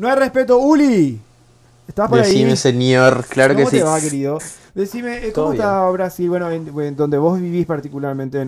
No 0.00 0.08
hay 0.08 0.16
respeto, 0.16 0.56
Uli. 0.58 1.20
¿Estás 1.86 2.08
por 2.08 2.18
Decime, 2.20 2.50
ahí? 2.52 2.56
señor, 2.56 3.24
claro 3.28 3.54
que 3.54 3.62
¿Cómo 3.64 3.70
sí. 3.70 3.76
te 3.78 3.82
va, 3.82 4.00
querido? 4.00 4.38
Decime, 4.74 5.26
eh, 5.26 5.32
¿cómo 5.34 5.50
bien. 5.50 5.62
está 5.62 5.90
Brasil? 5.90 6.28
Bueno, 6.30 6.50
en, 6.50 6.68
en 6.80 6.96
donde 6.96 7.18
vos 7.18 7.38
vivís 7.38 7.66
particularmente, 7.66 8.46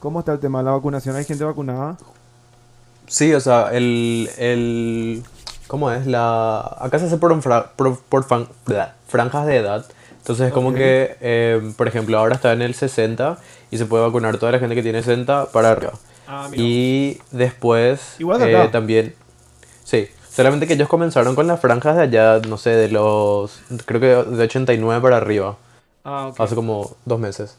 ¿cómo 0.00 0.18
está 0.18 0.32
el 0.32 0.40
tema 0.40 0.58
de 0.58 0.64
la 0.64 0.70
vacunación? 0.72 1.14
¿Hay 1.14 1.24
gente 1.24 1.44
vacunada? 1.44 1.96
Sí, 3.06 3.32
o 3.34 3.40
sea, 3.40 3.68
el, 3.72 4.28
el... 4.36 5.22
¿Cómo 5.68 5.92
es? 5.92 6.06
La... 6.08 6.58
Acá 6.80 6.98
se 6.98 7.06
hace 7.06 7.18
por, 7.18 7.30
un 7.30 7.40
fra- 7.42 7.70
por, 7.76 7.96
por 8.00 8.24
fan- 8.24 8.48
bla, 8.66 8.94
franjas 9.06 9.46
de 9.46 9.56
edad. 9.58 9.86
Entonces 10.18 10.48
es 10.48 10.52
como 10.52 10.74
que, 10.74 11.16
eh, 11.20 11.72
por 11.76 11.86
ejemplo, 11.86 12.18
ahora 12.18 12.34
está 12.34 12.52
en 12.52 12.62
el 12.62 12.74
60 12.74 13.38
y 13.70 13.78
se 13.78 13.84
puede 13.86 14.02
vacunar 14.04 14.38
toda 14.38 14.50
la 14.50 14.58
gente 14.58 14.74
que 14.74 14.82
tiene 14.82 15.02
60 15.04 15.52
para 15.52 15.70
arriba. 15.70 15.92
Ah, 16.26 16.48
Y 16.54 17.18
después 17.30 18.16
Igual 18.18 18.42
eh, 18.42 18.56
acá. 18.56 18.70
también... 18.72 19.14
Sí, 19.84 20.08
solamente 20.34 20.66
que 20.66 20.74
ellos 20.74 20.88
comenzaron 20.88 21.34
con 21.34 21.46
las 21.46 21.60
franjas 21.60 21.96
de 21.96 22.02
allá, 22.02 22.40
no 22.40 22.58
sé, 22.58 22.70
de 22.70 22.88
los... 22.88 23.60
Creo 23.86 24.00
que 24.00 24.06
de 24.36 24.44
89 24.44 25.00
para 25.00 25.18
arriba. 25.18 25.56
Ah, 26.04 26.28
ok. 26.28 26.40
hace 26.40 26.54
como 26.54 26.96
dos 27.04 27.20
meses. 27.20 27.56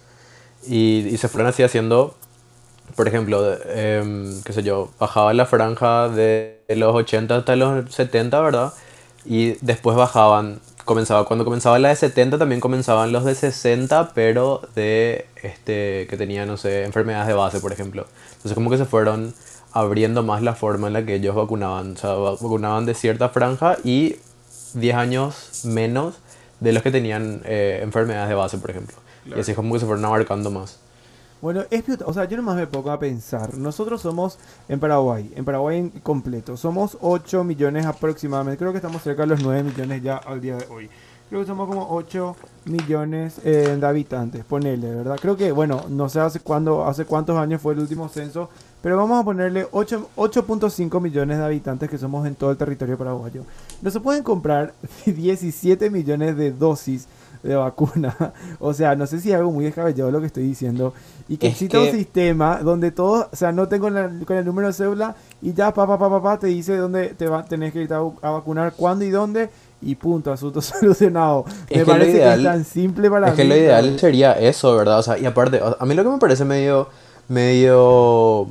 Y, 0.67 1.07
y 1.07 1.17
se 1.17 1.27
fueron 1.27 1.47
así 1.47 1.63
haciendo, 1.63 2.15
por 2.95 3.07
ejemplo, 3.07 3.55
em, 3.65 4.41
qué 4.43 4.53
sé 4.53 4.63
yo, 4.63 4.89
bajaba 4.99 5.33
la 5.33 5.45
franja 5.45 6.09
de 6.09 6.61
los 6.69 6.93
80 6.93 7.37
hasta 7.37 7.55
los 7.55 7.93
70, 7.93 8.41
¿verdad? 8.41 8.73
Y 9.25 9.53
después 9.61 9.97
bajaban, 9.97 10.59
comenzaba, 10.85 11.25
cuando 11.25 11.45
comenzaba 11.45 11.79
la 11.79 11.89
de 11.89 11.95
70 11.95 12.37
también 12.37 12.61
comenzaban 12.61 13.11
los 13.11 13.25
de 13.25 13.35
60, 13.35 14.11
pero 14.13 14.61
de, 14.75 15.27
este, 15.41 16.07
que 16.09 16.17
tenían, 16.17 16.47
no 16.47 16.57
sé, 16.57 16.83
enfermedades 16.83 17.27
de 17.27 17.33
base, 17.33 17.59
por 17.59 17.71
ejemplo. 17.71 18.05
Entonces 18.33 18.53
como 18.53 18.69
que 18.69 18.77
se 18.77 18.85
fueron 18.85 19.33
abriendo 19.75 20.23
más 20.23 20.41
la 20.41 20.55
forma 20.55 20.87
en 20.87 20.93
la 20.93 21.05
que 21.05 21.13
ellos 21.15 21.35
vacunaban. 21.35 21.91
O 21.93 21.97
sea, 21.97 22.13
va- 22.13 22.31
vacunaban 22.31 22.85
de 22.87 22.95
cierta 22.95 23.29
franja 23.29 23.77
y 23.83 24.15
10 24.73 24.95
años 24.95 25.61
menos 25.65 26.15
de 26.59 26.73
los 26.73 26.81
que 26.81 26.89
tenían 26.91 27.41
eh, 27.45 27.79
enfermedades 27.83 28.29
de 28.29 28.35
base, 28.35 28.57
por 28.57 28.71
ejemplo. 28.71 28.95
Y 29.25 29.39
así 29.39 29.51
es 29.51 29.55
como 29.55 29.73
que 29.73 29.79
se 29.81 29.85
fueron 29.85 30.05
abarcando 30.05 30.49
más. 30.49 30.79
Bueno, 31.41 31.63
es 31.69 31.83
o 32.05 32.13
sea, 32.13 32.25
yo 32.25 32.37
nomás 32.37 32.55
me 32.55 32.65
pongo 32.65 32.89
a 32.89 32.97
pensar. 32.99 33.53
Nosotros 33.55 34.01
somos 34.01 34.39
en 34.69 34.79
Paraguay, 34.79 35.31
en 35.35 35.45
Paraguay 35.45 35.77
en 35.77 35.89
completo. 35.89 36.57
Somos 36.57 36.97
8 37.01 37.43
millones 37.43 37.85
aproximadamente. 37.85 38.57
Creo 38.57 38.71
que 38.71 38.77
estamos 38.77 39.03
cerca 39.03 39.23
de 39.23 39.27
los 39.27 39.43
9 39.43 39.63
millones 39.63 40.01
ya 40.01 40.15
al 40.17 40.41
día 40.41 40.55
de 40.55 40.65
hoy. 40.67 40.89
Creo 41.29 41.41
que 41.41 41.47
somos 41.47 41.67
como 41.67 41.87
8 41.89 42.35
millones 42.65 43.39
eh, 43.43 43.77
de 43.79 43.85
habitantes, 43.87 44.45
ponele, 44.45 44.93
¿verdad? 44.93 45.17
Creo 45.19 45.35
que, 45.35 45.51
bueno, 45.51 45.83
no 45.89 46.07
sé 46.07 46.19
hace 46.19 46.39
cuándo, 46.39 46.85
hace 46.85 47.05
cuántos 47.05 47.37
años 47.37 47.61
fue 47.61 47.73
el 47.73 47.79
último 47.79 48.07
censo, 48.09 48.49
pero 48.85 48.97
vamos 48.97 49.19
a 49.19 49.23
ponerle 49.23 49.65
8 49.71 50.09
8.5 50.15 51.01
millones 51.01 51.39
de 51.39 51.43
habitantes 51.43 51.89
que 51.89 51.97
somos 51.97 52.27
en 52.27 52.35
todo 52.35 52.51
el 52.51 52.57
territorio 52.57 52.95
paraguayo. 52.99 53.41
No 53.81 53.89
se 53.89 53.99
pueden 53.99 54.21
comprar 54.21 54.73
17 55.07 55.89
millones 55.89 56.37
de 56.37 56.51
dosis 56.51 57.07
de 57.41 57.55
vacuna. 57.55 58.15
O 58.59 58.75
sea, 58.75 58.95
no 58.95 59.07
sé 59.07 59.19
si 59.19 59.31
es 59.31 59.35
algo 59.37 59.51
muy 59.51 59.65
descabellado 59.65 60.11
lo 60.11 60.19
que 60.19 60.27
estoy 60.27 60.43
diciendo. 60.43 60.93
Y 61.27 61.37
que 61.37 61.47
Es 61.47 61.53
exista 61.53 61.79
un 61.79 61.89
sistema 61.89 62.59
donde 62.61 62.91
todos, 62.91 63.25
o 63.33 63.35
sea, 63.35 63.51
no 63.51 63.67
tengo 63.67 63.89
la- 63.89 64.11
con 64.23 64.37
el 64.37 64.45
número 64.45 64.67
de 64.67 64.73
cédula 64.73 65.15
y 65.41 65.53
ya, 65.53 65.73
pa, 65.73 65.87
pa, 65.87 65.97
pa, 65.97 66.07
pa, 66.07 66.21
pa, 66.21 66.37
te 66.37 66.45
dice 66.47 66.77
dónde 66.77 67.07
te 67.17 67.27
va, 67.27 67.43
tenés 67.43 67.73
que 67.73 67.81
ir 67.81 67.91
a, 67.91 67.97
a 68.21 68.29
vacunar, 68.29 68.73
cuándo 68.77 69.03
y 69.03 69.09
dónde, 69.09 69.49
y 69.81 69.95
punto, 69.95 70.31
asunto 70.31 70.61
solucionado. 70.61 71.45
Es 71.69 71.79
me 71.79 71.85
que 71.85 71.91
parece 71.91 72.11
ideal- 72.17 72.33
que 72.35 72.47
es 72.47 72.51
tan 72.53 72.65
simple 72.65 73.09
para 73.09 73.29
Es 73.29 73.33
que 73.33 73.45
lo 73.45 73.55
ideal 73.55 73.99
sería 73.99 74.33
eso, 74.33 74.75
¿verdad? 74.75 74.99
O 74.99 75.03
sea, 75.03 75.17
y 75.17 75.25
aparte, 75.25 75.59
a 75.79 75.83
mí 75.87 75.95
lo 75.95 76.03
que 76.03 76.09
me 76.09 76.19
parece 76.19 76.45
medio, 76.45 76.87
medio, 77.27 78.47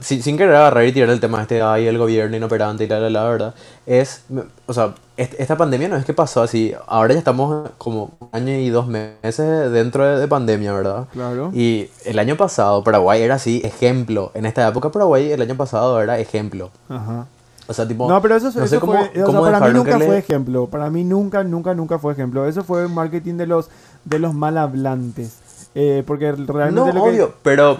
sin, 0.00 0.22
sin 0.22 0.36
querer 0.36 0.54
agarrar 0.54 0.84
y 0.86 0.92
tirar 0.92 1.10
el 1.10 1.18
tema 1.20 1.42
este, 1.42 1.60
ay, 1.62 1.86
el 1.86 1.98
gobierno 1.98 2.36
inoperante 2.36 2.84
y 2.84 2.88
la, 2.88 3.00
la, 3.00 3.10
la, 3.10 3.24
¿verdad? 3.24 3.54
Es, 3.86 4.24
o 4.66 4.72
sea, 4.72 4.94
est- 5.16 5.34
esta 5.38 5.56
pandemia 5.56 5.88
no 5.88 5.96
es 5.96 6.04
que 6.04 6.14
pasó 6.14 6.40
así, 6.42 6.72
ahora 6.86 7.14
ya 7.14 7.18
estamos 7.18 7.70
como 7.78 8.10
un 8.20 8.28
año 8.32 8.52
y 8.52 8.68
dos 8.70 8.86
meses 8.86 9.72
dentro 9.72 10.06
de, 10.06 10.20
de 10.20 10.28
pandemia, 10.28 10.72
¿verdad? 10.72 11.06
Claro. 11.12 11.50
Y 11.52 11.88
el 12.04 12.18
año 12.18 12.36
pasado 12.36 12.84
Paraguay 12.84 13.22
era 13.22 13.34
así, 13.36 13.60
ejemplo. 13.64 14.30
En 14.34 14.46
esta 14.46 14.66
época 14.68 14.90
Paraguay 14.90 15.32
el 15.32 15.42
año 15.42 15.56
pasado 15.56 16.00
era 16.00 16.18
ejemplo. 16.20 16.70
Ajá. 16.88 17.26
O 17.68 17.74
sea, 17.74 17.86
tipo, 17.86 18.08
No, 18.08 18.20
pero 18.20 18.36
eso, 18.36 18.46
no 18.46 18.64
eso 18.64 18.66
sé 18.66 18.78
cómo, 18.80 18.92
fue, 18.94 19.08
o 19.08 19.12
sea, 19.14 19.24
cómo 19.24 19.42
para 19.42 19.60
mí 19.60 19.72
nunca 19.72 19.98
le- 19.98 20.06
fue 20.06 20.18
ejemplo. 20.18 20.66
Para 20.66 20.90
mí 20.90 21.04
nunca, 21.04 21.42
nunca, 21.44 21.74
nunca 21.74 21.98
fue 21.98 22.12
ejemplo. 22.12 22.46
Eso 22.46 22.62
fue 22.64 22.86
marketing 22.88 23.34
de 23.34 23.46
los, 23.46 23.68
de 24.04 24.18
los 24.18 24.34
mal 24.34 24.58
hablantes. 24.58 25.38
Eh, 25.74 26.02
porque 26.06 26.32
realmente 26.32 26.92
No, 26.92 26.98
lo 26.98 27.04
que- 27.04 27.10
obvio, 27.10 27.34
pero 27.42 27.78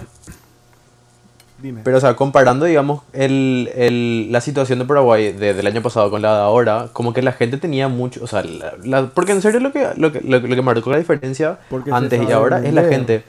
Dime. 1.63 1.81
Pero, 1.85 1.99
o 1.99 2.01
sea, 2.01 2.15
comparando, 2.17 2.65
digamos, 2.67 3.03
el, 3.13 3.71
el- 3.77 4.33
la 4.33 4.41
situación 4.41 4.81
de 4.81 4.85
Paraguay 4.85 5.33
de- 5.33 5.55
del 5.55 5.67
año 5.67 5.81
pasado 5.81 6.11
con 6.11 6.21
la 6.21 6.35
de 6.35 6.41
ahora, 6.43 6.89
como 6.93 7.13
que 7.13 7.23
la 7.23 7.33
gente 7.33 7.57
tenía 7.57 7.87
mucho, 7.89 8.23
o 8.25 8.27
sea, 8.27 8.43
la- 8.43 8.75
la- 8.85 9.07
porque 9.07 9.31
en 9.33 9.41
serio 9.43 9.61
lo 9.61 9.73
que, 9.73 9.87
lo 9.97 10.11
que, 10.13 10.21
lo, 10.23 10.43
que- 10.43 10.49
lo 10.49 10.57
que 10.57 10.63
marcó 10.63 10.91
la 10.91 10.99
diferencia 10.99 11.59
Porque 11.71 11.91
antes 11.93 12.21
y 12.29 12.33
ahora 12.33 12.59
es 12.65 12.75
la 12.75 12.83
gente. 12.85 13.23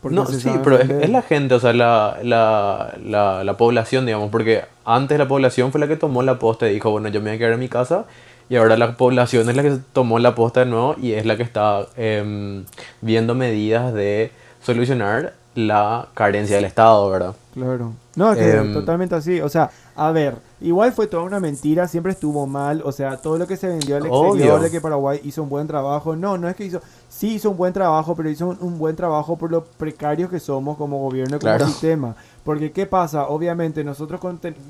Porque 0.00 0.16
No, 0.16 0.26
sí, 0.26 0.50
pero 0.64 0.80
es, 0.80 1.08
la 1.10 1.22
gente, 1.22 1.54
o 1.54 1.60
sea, 1.60 1.72
la, 1.72 2.18
la, 2.24 2.94
la, 3.04 3.44
la 3.44 3.56
población, 3.56 4.04
digamos, 4.04 4.30
porque 4.30 4.64
antes 4.84 5.16
la 5.16 5.28
población 5.28 5.70
fue 5.70 5.80
la 5.80 5.86
que 5.86 5.94
tomó 5.94 6.22
la 6.24 6.40
posta 6.40 6.68
y 6.68 6.74
dijo, 6.74 6.90
bueno, 6.90 7.06
yo 7.08 7.20
me 7.20 7.30
voy 7.30 7.36
a 7.36 7.38
quedar 7.38 7.52
en 7.52 7.60
mi 7.60 7.68
casa, 7.68 8.06
y 8.48 8.56
ahora 8.56 8.76
la 8.76 8.96
población 8.96 9.48
es 9.48 9.54
la 9.54 9.62
que 9.62 9.78
tomó 9.92 10.18
la 10.18 10.34
posta 10.34 10.60
de 10.60 10.66
nuevo 10.66 10.96
y 11.00 11.12
es 11.12 11.24
la 11.24 11.36
que 11.36 11.44
está 11.44 11.86
em, 11.96 12.64
viendo 13.00 13.36
medidas 13.36 13.94
de 13.94 14.32
solucionar 14.60 15.34
la 15.54 16.08
carencia 16.14 16.56
del 16.56 16.64
Estado, 16.64 17.08
¿verdad? 17.10 17.34
Claro. 17.54 17.92
No, 18.16 18.32
es 18.32 18.38
que 18.38 18.50
Em, 18.56 18.72
totalmente 18.72 19.14
así. 19.14 19.40
O 19.40 19.48
sea, 19.48 19.70
a 19.96 20.10
ver, 20.10 20.36
igual 20.60 20.92
fue 20.92 21.06
toda 21.06 21.22
una 21.22 21.40
mentira, 21.40 21.86
siempre 21.88 22.12
estuvo 22.12 22.46
mal. 22.46 22.82
O 22.84 22.92
sea, 22.92 23.16
todo 23.18 23.36
lo 23.38 23.46
que 23.46 23.56
se 23.56 23.68
vendió 23.68 23.96
al 23.96 24.06
exterior 24.06 24.26
Obvio. 24.32 24.58
de 24.58 24.70
que 24.70 24.80
Paraguay 24.80 25.20
hizo 25.24 25.42
un 25.42 25.48
buen 25.48 25.66
trabajo. 25.66 26.14
No, 26.16 26.36
no 26.38 26.48
es 26.48 26.56
que 26.56 26.64
hizo. 26.64 26.80
Sí 27.08 27.34
hizo 27.34 27.50
un 27.50 27.56
buen 27.56 27.72
trabajo, 27.72 28.14
pero 28.14 28.28
hizo 28.30 28.46
un, 28.48 28.58
un 28.60 28.78
buen 28.78 28.96
trabajo 28.96 29.36
por 29.36 29.50
lo 29.50 29.64
precarios 29.64 30.30
que 30.30 30.40
somos 30.40 30.76
como 30.78 30.98
gobierno 30.98 31.36
y 31.36 31.40
como 31.40 31.50
Claro. 31.50 31.66
sistema. 31.66 32.14
Porque, 32.44 32.72
¿qué 32.72 32.86
pasa? 32.86 33.28
Obviamente, 33.28 33.84
nosotros. 33.84 34.20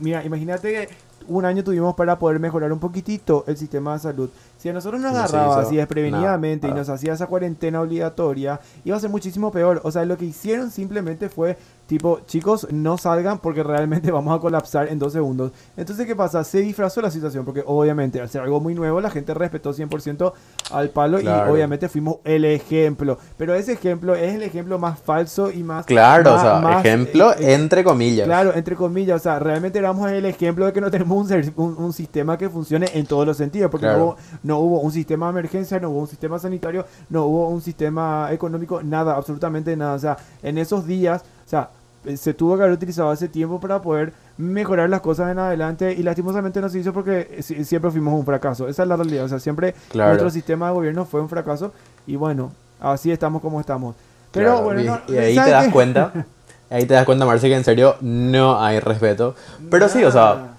Mira, 0.00 0.24
imagínate 0.24 0.72
que 0.72 0.88
un 1.28 1.44
año 1.44 1.64
tuvimos 1.64 1.94
para 1.94 2.18
poder 2.18 2.38
mejorar 2.40 2.72
un 2.72 2.78
poquitito 2.78 3.44
el 3.46 3.56
sistema 3.56 3.94
de 3.94 3.98
salud. 4.00 4.30
Si 4.58 4.68
a 4.68 4.72
nosotros 4.72 5.00
nos 5.00 5.12
No 5.12 5.18
agarraba 5.18 5.60
así 5.60 5.76
desprevenidamente 5.76 6.68
y 6.68 6.72
nos 6.72 6.88
hacía 6.88 7.14
esa 7.14 7.26
cuarentena 7.26 7.80
obligatoria, 7.80 8.60
iba 8.84 8.96
a 8.96 9.00
ser 9.00 9.10
muchísimo 9.10 9.50
peor. 9.50 9.80
O 9.84 9.90
sea, 9.90 10.04
lo 10.04 10.16
que 10.16 10.24
hicieron 10.24 10.70
simplemente 10.70 11.28
fue 11.28 11.58
tipo, 11.86 12.20
chicos, 12.26 12.66
no 12.70 12.96
salgan 12.96 13.38
porque 13.38 13.62
realmente 13.62 14.10
vamos 14.12 14.36
a 14.36 14.40
colapsar 14.40 14.88
en 14.88 14.98
dos 14.98 15.12
segundos. 15.12 15.52
Entonces, 15.76 16.06
¿qué 16.06 16.16
pasa? 16.16 16.42
Se 16.44 16.60
disfrazó 16.60 17.00
la 17.02 17.10
situación 17.10 17.44
porque 17.44 17.62
obviamente 17.66 18.20
al 18.20 18.28
ser 18.30 18.42
algo 18.42 18.60
muy 18.60 18.74
nuevo, 18.74 19.00
la 19.00 19.10
gente 19.10 19.34
respetó 19.34 19.74
100% 19.74 20.32
al 20.70 20.90
palo 20.90 21.18
Claro. 21.18 21.50
y 21.50 21.52
obviamente 21.52 21.88
fuimos 21.88 22.16
el 22.24 22.44
ejemplo. 22.46 23.18
Pero 23.36 23.54
ese 23.54 23.72
ejemplo 23.72 24.14
es 24.14 24.34
el 24.34 24.42
ejemplo 24.42 24.78
más 24.78 24.98
falso 25.00 25.50
y 25.50 25.62
más... 25.62 25.84
Claro, 25.86 26.30
o 26.30 26.34
más- 26.34 26.42
sea, 26.42 26.60
más, 26.60 26.84
ejemplo 26.84 27.32
eh, 27.32 27.36
eh, 27.40 27.54
entre 27.54 27.84
comillas. 27.84 28.26
Claro, 28.26 28.54
entre 28.54 28.74
comillas, 28.76 29.20
o 29.20 29.22
sea, 29.22 29.38
realmente 29.38 29.78
éramos 29.78 30.10
el 30.10 30.24
ejemplo 30.24 30.64
de 30.66 30.72
que 30.72 30.80
no 30.80 30.90
tenemos 30.90 31.30
un, 31.30 31.52
un, 31.56 31.76
un 31.84 31.92
sistema 31.92 32.38
que 32.38 32.48
funcione 32.48 32.86
en 32.94 33.04
todos 33.06 33.26
los 33.26 33.36
sentidos, 33.36 33.70
porque 33.70 33.86
Claro. 33.86 33.98
no, 33.98 34.04
hubo, 34.04 34.16
no 34.42 34.58
hubo 34.60 34.80
un 34.80 34.92
sistema 34.92 35.26
de 35.26 35.30
emergencia, 35.30 35.78
no 35.80 35.90
hubo 35.90 36.00
un 36.00 36.06
sistema 36.08 36.38
sanitario, 36.38 36.86
no 37.10 37.26
hubo 37.26 37.48
un 37.48 37.60
sistema 37.60 38.28
económico, 38.32 38.82
nada, 38.82 39.14
absolutamente 39.16 39.76
nada. 39.76 39.94
O 39.94 39.98
sea, 39.98 40.16
en 40.42 40.56
esos 40.58 40.86
días, 40.86 41.22
o 41.44 41.48
sea, 41.48 41.68
eh, 42.04 42.16
se 42.16 42.34
tuvo 42.34 42.56
que 42.56 42.62
haber 42.64 42.74
utilizado 42.74 43.12
ese 43.12 43.28
tiempo 43.28 43.60
para 43.60 43.80
poder 43.80 44.12
mejorar 44.36 44.90
las 44.90 45.00
cosas 45.02 45.30
en 45.30 45.38
adelante 45.38 45.92
y 45.92 46.02
lastimosamente 46.02 46.60
no 46.60 46.68
se 46.68 46.78
hizo 46.80 46.92
porque 46.92 47.28
eh, 47.30 47.42
si- 47.42 47.64
siempre 47.64 47.90
fuimos 47.90 48.14
un 48.14 48.24
fracaso. 48.24 48.66
Esa 48.68 48.82
es 48.82 48.88
la 48.88 48.96
realidad, 48.96 49.24
o 49.24 49.28
sea, 49.28 49.38
siempre 49.38 49.74
Claro. 49.90 50.10
nuestro 50.10 50.30
sistema 50.30 50.66
de 50.68 50.72
gobierno 50.74 51.04
fue 51.04 51.20
un 51.20 51.28
fracaso 51.28 51.72
y 52.06 52.16
bueno, 52.16 52.52
así 52.80 53.12
estamos 53.12 53.40
como 53.40 53.60
estamos. 53.60 53.94
Pero 54.32 54.46
Claro, 54.50 54.64
bueno, 54.64 54.80
y, 54.80 54.86
no- 54.86 55.00
y 55.08 55.16
ahí 55.18 55.34
¿sabe 55.36 55.48
te 55.50 55.52
das 55.52 55.68
cuenta, 55.68 56.12
ahí 56.70 56.86
te 56.86 56.94
das 56.94 57.04
cuenta, 57.04 57.24
Marce, 57.26 57.48
que 57.48 57.54
en 57.56 57.64
serio 57.64 57.96
no 58.00 58.60
hay 58.60 58.80
respeto. 58.80 59.34
Pero 59.70 59.88
sí, 59.88 60.02
o 60.02 60.10
sea, 60.10 60.54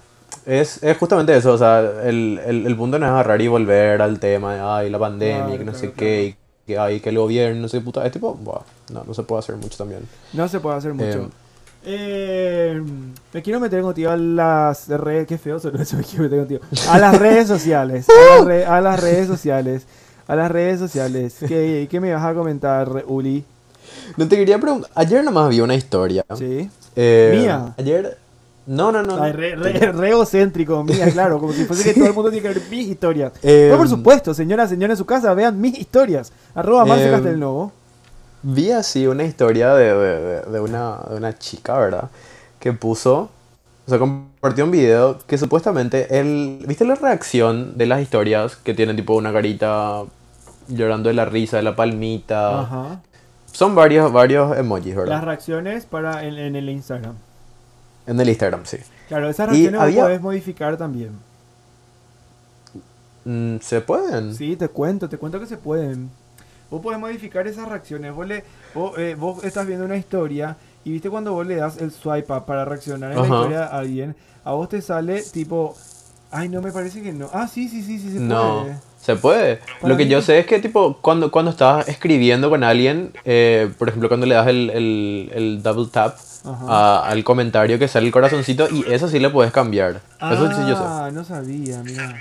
es, 0.46 0.82
es 0.82 0.96
justamente 0.96 1.36
eso, 1.36 1.52
o 1.52 1.58
sea, 1.58 1.80
el, 2.04 2.40
el, 2.46 2.66
el 2.66 2.76
punto 2.76 2.98
no 2.98 3.04
es 3.06 3.12
agarrar 3.12 3.40
y 3.42 3.48
volver 3.48 4.00
al 4.00 4.18
tema 4.20 4.54
de, 4.54 4.60
ay, 4.60 4.90
la 4.90 4.98
pandemia, 4.98 5.44
Claro, 5.44 5.58
que 5.58 5.64
no 5.64 5.74
sé 5.74 5.92
qué, 5.92 6.36
que, 6.66 6.78
ay, 6.78 7.00
que 7.00 7.10
el 7.10 7.18
gobierno, 7.18 7.60
no 7.62 7.68
sé, 7.68 7.80
puta, 7.80 8.04
es 8.06 8.12
tipo, 8.12 8.34
buah, 8.34 8.60
no, 8.92 9.04
no 9.04 9.14
se 9.14 9.22
puede 9.22 9.40
hacer 9.40 9.56
mucho 9.56 9.76
también. 9.76 10.00
No 10.32 10.48
se 10.48 10.60
puede 10.60 10.76
hacer 10.76 10.94
mucho. 10.94 11.18
Em, 11.18 11.30
Eh, 11.86 12.82
me 13.32 13.42
quiero 13.42 13.60
meter 13.60 13.82
contigo 13.82 14.10
a 14.10 14.16
las 14.16 14.88
redes. 14.88 15.26
Qué 15.26 15.36
feo 15.36 15.58
sonó 15.58 15.82
eso, 15.82 15.96
me 15.98 16.02
quiero 16.04 16.24
meter 16.24 16.38
contigo. 16.38 16.60
A 16.90 16.98
las 16.98 17.18
redes 17.18 17.46
sociales. 17.48 18.06
A, 18.08 18.36
las 18.38 18.44
re- 18.46 18.64
a 18.66 18.80
las 18.80 19.00
redes 19.00 19.26
sociales. 19.26 19.82
A 20.26 20.34
las 20.34 20.50
redes 20.50 20.78
sociales. 20.80 21.36
¿Qué, 21.46 21.86
qué 21.90 22.00
me 22.00 22.12
vas 22.14 22.24
a 22.24 22.32
comentar, 22.34 23.04
Uli? 23.06 23.44
No 24.16 24.26
te 24.26 24.36
quería 24.36 24.58
preguntar, 24.58 24.90
ayer 24.94 25.22
nomás 25.22 25.50
vi 25.50 25.60
una 25.60 25.74
historia. 25.74 26.24
Sí. 26.38 26.70
Eh, 26.96 27.38
¿Mía? 27.38 27.74
Ayer, 27.76 28.16
no, 28.66 28.90
no, 28.92 29.02
no. 29.02 29.22
Ay, 29.22 29.32
re, 29.32 29.56
re- 29.56 29.92
re 29.92 30.08
egocéntrico, 30.10 30.82
mía, 30.84 31.10
claro. 31.12 31.38
Como 31.38 31.52
si 31.52 31.64
fuese 31.64 31.84
que 31.84 31.94
todo 31.94 32.06
el 32.08 32.14
mundo 32.14 32.30
tiene 32.30 32.48
que 32.48 32.54
ver 32.54 32.62
mis 32.70 32.88
historias. 32.88 33.32
Eh, 33.42 33.66
Pero 33.68 33.78
por 33.78 33.88
supuesto, 33.88 34.32
señora, 34.34 34.66
señora 34.66 34.92
en 34.94 34.96
su 34.96 35.04
casa, 35.06 35.34
vean 35.34 35.60
mis 35.60 35.78
historias. 35.78 36.32
Arroba 36.54 36.84
Marce 36.84 37.08
Eh, 37.08 37.10
Castelnovo. 37.12 37.72
Vi 38.42 38.70
así 38.70 39.06
una 39.06 39.24
historia 39.24 39.74
de, 39.74 40.42
de- 40.42 40.60
una, 40.60 40.98
de 41.10 41.16
una 41.16 41.38
chica, 41.38 41.78
¿verdad? 41.78 42.10
Que 42.58 42.72
puso, 42.72 43.30
o 43.86 43.88
sea, 43.88 43.98
compartió 43.98 44.34
compartió 44.44 44.64
un 44.66 44.70
video 44.72 45.18
que 45.26 45.38
supuestamente 45.38 46.20
él. 46.20 46.62
¿Viste 46.68 46.84
la 46.84 46.96
reacción 46.96 47.78
de 47.78 47.86
las 47.86 48.02
historias 48.02 48.56
que 48.56 48.74
tienen 48.74 48.94
tipo 48.94 49.14
una 49.14 49.32
carita 49.32 50.02
llorando 50.68 51.08
de 51.08 51.14
la 51.14 51.24
risa, 51.24 51.56
de 51.56 51.62
la 51.62 51.74
palmita? 51.74 52.60
Ajá. 52.60 53.00
Son 53.52 53.74
varios, 53.74 54.12
varios 54.12 54.54
emojis, 54.58 54.94
¿verdad? 54.96 55.14
Las 55.14 55.24
reacciones 55.24 55.86
para 55.86 56.24
en, 56.24 56.36
en 56.36 56.56
el 56.56 56.68
Instagram. 56.68 57.14
En 58.06 58.20
el 58.20 58.28
Instagram, 58.28 58.64
sí. 58.64 58.78
Claro, 59.08 59.28
esas 59.28 59.48
reacciones 59.48 59.80
había- 59.80 60.02
podés 60.04 60.20
modificar 60.20 60.76
también. 60.76 61.12
Mm, 63.24 63.58
¿Se 63.60 63.80
pueden? 63.80 64.34
Sí, 64.34 64.56
te 64.56 64.68
cuento, 64.68 65.08
te 65.08 65.16
cuento 65.16 65.40
que 65.40 65.46
se 65.46 65.56
pueden. 65.56 66.10
Vos 66.70 66.82
podés 66.82 66.98
modificar 66.98 67.46
esas 67.46 67.68
reacciones. 67.68 68.12
Vos, 68.14 68.26
le, 68.26 68.44
vos, 68.74 68.98
eh, 68.98 69.14
vos 69.18 69.42
estás 69.44 69.66
viendo 69.66 69.84
una 69.86 69.96
historia 69.96 70.56
y 70.84 70.92
viste 70.92 71.08
cuando 71.08 71.32
vos 71.32 71.46
le 71.46 71.56
das 71.56 71.78
el 71.78 71.90
swipe 71.92 72.32
up 72.32 72.44
para 72.44 72.64
reaccionar 72.64 73.12
en 73.12 73.18
la 73.18 73.24
historia 73.24 73.64
a 73.64 73.78
alguien, 73.78 74.14
a 74.44 74.52
vos 74.52 74.68
te 74.68 74.82
sale 74.82 75.22
tipo, 75.22 75.74
ay, 76.30 76.48
no 76.50 76.60
me 76.60 76.72
parece 76.72 77.00
que 77.02 77.12
no. 77.12 77.30
Ah, 77.32 77.48
sí, 77.48 77.68
sí, 77.68 77.82
sí, 77.82 77.98
sí, 77.98 78.12
se 78.12 78.20
No, 78.20 78.62
puede. 78.64 78.76
Se 79.04 79.16
puede. 79.16 79.60
Lo 79.82 79.96
que 79.96 80.06
yo 80.08 80.22
sé 80.22 80.38
es 80.38 80.46
que, 80.46 80.58
tipo, 80.60 80.98
cuando, 81.02 81.30
cuando 81.30 81.50
estás 81.50 81.86
escribiendo 81.88 82.48
con 82.48 82.64
alguien, 82.64 83.12
eh, 83.24 83.70
por 83.78 83.88
ejemplo, 83.88 84.08
cuando 84.08 84.24
le 84.26 84.34
das 84.34 84.46
el, 84.48 84.70
el, 84.70 85.30
el 85.34 85.62
double 85.62 85.88
tap 85.92 86.16
a- 86.68 87.02
al 87.06 87.22
comentario 87.24 87.78
que 87.78 87.86
sale 87.88 88.06
el 88.06 88.12
corazoncito, 88.12 88.66
y 88.70 88.84
eso 88.90 89.08
sí 89.08 89.18
le 89.18 89.28
puedes 89.30 89.52
cambiar. 89.52 90.00
Eso 90.32 90.48
sí 90.50 90.60
yo 90.68 90.76
sé. 90.76 90.82
Ah, 90.84 91.10
no 91.12 91.22
sabía, 91.24 91.78
mira. 91.82 92.14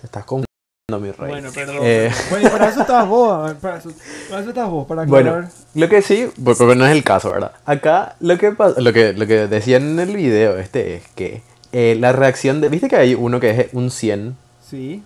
Te 0.00 0.06
estás 0.06 0.24
confundiendo, 0.24 0.46
mi 1.00 1.10
rey. 1.12 1.30
Bueno, 1.30 1.50
perdón. 1.52 1.76
Eh. 1.82 2.10
Bueno, 2.30 2.50
para 2.50 2.68
eso 2.68 2.80
estás 2.80 3.06
vos, 3.06 3.52
para 3.60 3.76
eso, 3.78 3.90
para 4.28 4.40
eso 4.40 4.48
estás 4.50 4.68
vos, 4.68 4.86
para 4.88 5.04
Bueno, 5.04 5.48
lo 5.74 5.88
que 5.88 6.02
sí, 6.02 6.28
porque 6.44 6.74
no 6.74 6.84
es 6.86 6.92
el 6.92 7.04
caso, 7.04 7.30
¿verdad? 7.30 7.52
Acá 7.64 8.16
lo 8.20 8.36
que, 8.38 8.54
lo 8.78 8.92
que, 8.92 9.12
lo 9.12 9.26
que 9.26 9.46
decían 9.46 9.82
en 9.82 10.00
el 10.00 10.16
video 10.16 10.58
este 10.58 10.94
es 10.96 11.02
que 11.14 11.42
eh, 11.72 11.96
la 12.00 12.12
reacción 12.12 12.60
de... 12.60 12.68
¿Viste 12.70 12.88
que 12.88 12.96
hay 12.96 13.14
uno 13.14 13.38
que 13.38 13.50
es 13.50 13.66
un 13.72 13.90
100? 13.90 14.36
Sí. 14.68 15.02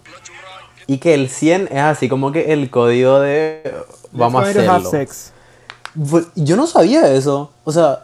Y 0.87 0.99
que 0.99 1.15
el 1.15 1.29
100 1.29 1.69
es 1.71 1.79
así 1.79 2.09
como 2.09 2.33
que 2.33 2.53
el 2.53 2.71
código 2.71 3.21
de... 3.21 3.63
Vamos 4.13 4.43
a 4.43 4.47
Let's 4.49 4.59
hacerlo. 4.69 4.91
sex. 4.91 5.33
Yo 6.35 6.57
no 6.57 6.67
sabía 6.67 7.13
eso. 7.13 7.51
O 7.65 7.73
sea. 7.73 8.01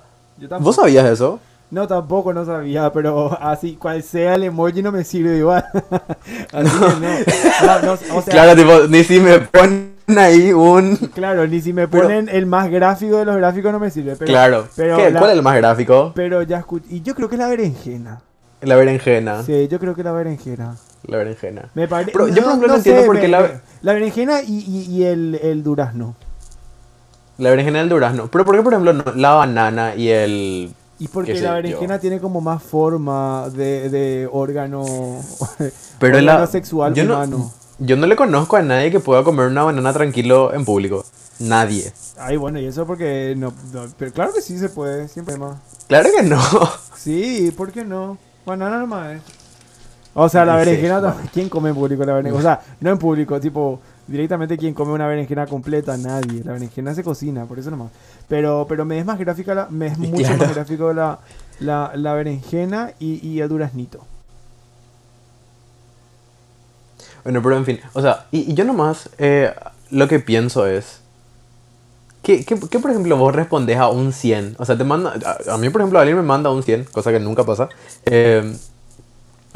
¿vos 0.60 0.76
sabías 0.76 1.06
eso? 1.06 1.40
No, 1.70 1.86
tampoco 1.86 2.32
no 2.32 2.46
sabía, 2.46 2.90
pero 2.92 3.36
así, 3.42 3.76
cual 3.76 4.02
sea 4.02 4.36
el 4.36 4.44
emoji 4.44 4.82
no 4.82 4.90
me 4.90 5.04
sirve 5.04 5.36
igual. 5.36 5.64
así 6.52 6.70
que 6.70 6.86
no. 6.86 7.66
No, 7.66 7.82
no, 7.82 7.92
o 7.92 8.22
sea, 8.22 8.32
claro, 8.32 8.56
tipo, 8.56 8.86
ni 8.88 9.04
si 9.04 9.20
me 9.20 9.38
ponen 9.40 9.92
ahí 10.16 10.50
un... 10.54 10.96
claro, 11.14 11.46
ni 11.46 11.60
si 11.60 11.74
me 11.74 11.86
Pero- 11.86 12.04
ponen 12.04 12.30
el 12.30 12.46
más 12.46 12.70
gráfico 12.70 13.18
de 13.18 13.26
los 13.26 13.36
gráficos 13.36 13.70
no 13.70 13.78
me 13.78 13.90
sirve. 13.90 14.16
Pero, 14.16 14.26
claro. 14.30 14.66
pero 14.76 14.96
¿Qué? 14.96 15.10
la- 15.10 15.18
¿Cuál 15.18 15.32
es 15.32 15.36
el 15.36 15.42
más 15.42 15.56
gráfico? 15.56 16.12
Pero 16.14 16.42
ya 16.42 16.58
escuché. 16.58 16.86
Y 16.88 17.02
yo 17.02 17.14
creo 17.14 17.28
que 17.28 17.36
la 17.36 17.48
berenjena. 17.48 18.22
La 18.62 18.74
berenjena. 18.76 19.42
Sí, 19.42 19.68
yo 19.68 19.78
creo 19.78 19.94
que 19.94 20.02
la 20.02 20.12
berenjena. 20.12 20.74
La 21.06 21.16
berenjena. 21.18 21.70
Me 21.74 21.86
parece. 21.88 22.10
Pero 22.12 22.28
yo, 22.28 22.34
por 22.34 22.44
ejemplo, 22.44 22.68
no 22.68 22.74
entiendo 22.76 23.06
por 23.06 23.20
qué 23.20 23.28
la- 23.28 23.60
La 23.82 23.92
berenjena 23.94 24.42
y, 24.42 24.58
y, 24.58 24.92
y 24.94 25.04
el, 25.04 25.38
el 25.42 25.62
durazno. 25.62 26.14
La 27.38 27.50
berenjena 27.50 27.78
del 27.78 27.88
durazno. 27.88 28.28
Pero 28.30 28.44
¿por 28.44 28.56
qué, 28.56 28.62
por 28.62 28.72
ejemplo, 28.72 28.92
no- 28.92 29.12
la 29.14 29.34
banana 29.34 29.94
y 29.94 30.08
el... 30.08 30.74
Y 30.98 31.06
porque 31.06 31.34
la 31.40 31.54
berenjena 31.54 31.94
yo? 31.94 32.00
tiene 32.00 32.18
como 32.18 32.40
más 32.40 32.60
forma 32.60 33.48
de, 33.50 33.88
de 33.88 34.28
órgano. 34.32 34.84
Pero 36.00 36.16
órgano 36.18 36.40
la... 36.40 36.46
sexual 36.48 36.92
yo 36.94 37.04
humano. 37.04 37.36
No, 37.78 37.86
yo 37.86 37.96
no 37.96 38.06
le 38.08 38.16
conozco 38.16 38.56
a 38.56 38.62
nadie 38.62 38.90
que 38.90 38.98
pueda 38.98 39.22
comer 39.22 39.46
una 39.46 39.62
banana 39.62 39.92
tranquilo 39.92 40.52
en 40.52 40.64
público. 40.64 41.04
Nadie. 41.38 41.92
Ay, 42.18 42.36
bueno, 42.36 42.58
y 42.58 42.66
eso 42.66 42.84
porque 42.84 43.34
no, 43.38 43.54
no- 43.72 43.86
pero 43.96 44.12
claro 44.12 44.32
que 44.32 44.42
sí 44.42 44.58
se 44.58 44.68
puede, 44.68 45.06
sin 45.06 45.24
problema. 45.24 45.60
Claro 45.86 46.08
que 46.16 46.24
no. 46.24 46.42
Sí, 46.96 47.54
¿por 47.56 47.70
qué 47.70 47.84
no? 47.84 48.18
Banana 48.44 48.78
nomás 48.78 49.14
es. 49.18 49.22
O 50.20 50.28
sea, 50.28 50.44
la 50.44 50.56
berenjena, 50.56 51.14
¿quién 51.32 51.48
come 51.48 51.68
en 51.68 51.76
público 51.76 52.04
la 52.04 52.14
berenjena? 52.14 52.38
O 52.38 52.42
sea, 52.42 52.60
no 52.80 52.90
en 52.90 52.98
público, 52.98 53.38
tipo, 53.38 53.80
directamente 54.08 54.58
¿quién 54.58 54.74
come 54.74 54.92
una 54.92 55.06
berenjena 55.06 55.46
completa? 55.46 55.96
Nadie. 55.96 56.42
La 56.44 56.54
berenjena 56.54 56.92
se 56.92 57.04
cocina, 57.04 57.44
por 57.44 57.58
eso 57.58 57.70
nomás. 57.70 57.92
Pero, 58.26 58.66
pero 58.68 58.84
me 58.84 58.98
es 58.98 59.06
más 59.06 59.16
gráfica, 59.18 59.54
la, 59.54 59.68
me 59.70 59.86
es 59.86 59.96
mucho 59.96 60.16
claro. 60.16 60.38
más 60.38 60.54
gráfico 60.56 60.92
la, 60.92 61.20
la, 61.60 61.92
la 61.94 62.14
berenjena 62.14 62.92
y, 62.98 63.24
y 63.24 63.40
el 63.40 63.48
duraznito. 63.48 64.00
Bueno, 67.22 67.40
pero 67.40 67.56
en 67.56 67.64
fin. 67.64 67.80
O 67.92 68.02
sea, 68.02 68.26
y, 68.32 68.50
y 68.50 68.54
yo 68.54 68.64
nomás 68.64 69.10
eh, 69.18 69.52
lo 69.90 70.08
que 70.08 70.18
pienso 70.18 70.66
es... 70.66 71.00
¿Qué, 72.22 72.44
qué, 72.44 72.58
qué, 72.68 72.80
por 72.80 72.90
ejemplo, 72.90 73.16
vos 73.16 73.32
respondés 73.34 73.78
a 73.78 73.88
un 73.88 74.12
100? 74.12 74.56
O 74.58 74.64
sea, 74.64 74.76
te 74.76 74.82
manda... 74.82 75.14
A, 75.24 75.54
a 75.54 75.58
mí, 75.58 75.70
por 75.70 75.80
ejemplo, 75.80 76.00
alguien 76.00 76.16
me 76.16 76.24
manda 76.24 76.50
un 76.50 76.64
100, 76.64 76.84
cosa 76.90 77.12
que 77.12 77.20
nunca 77.20 77.44
pasa. 77.44 77.68
eh, 78.04 78.56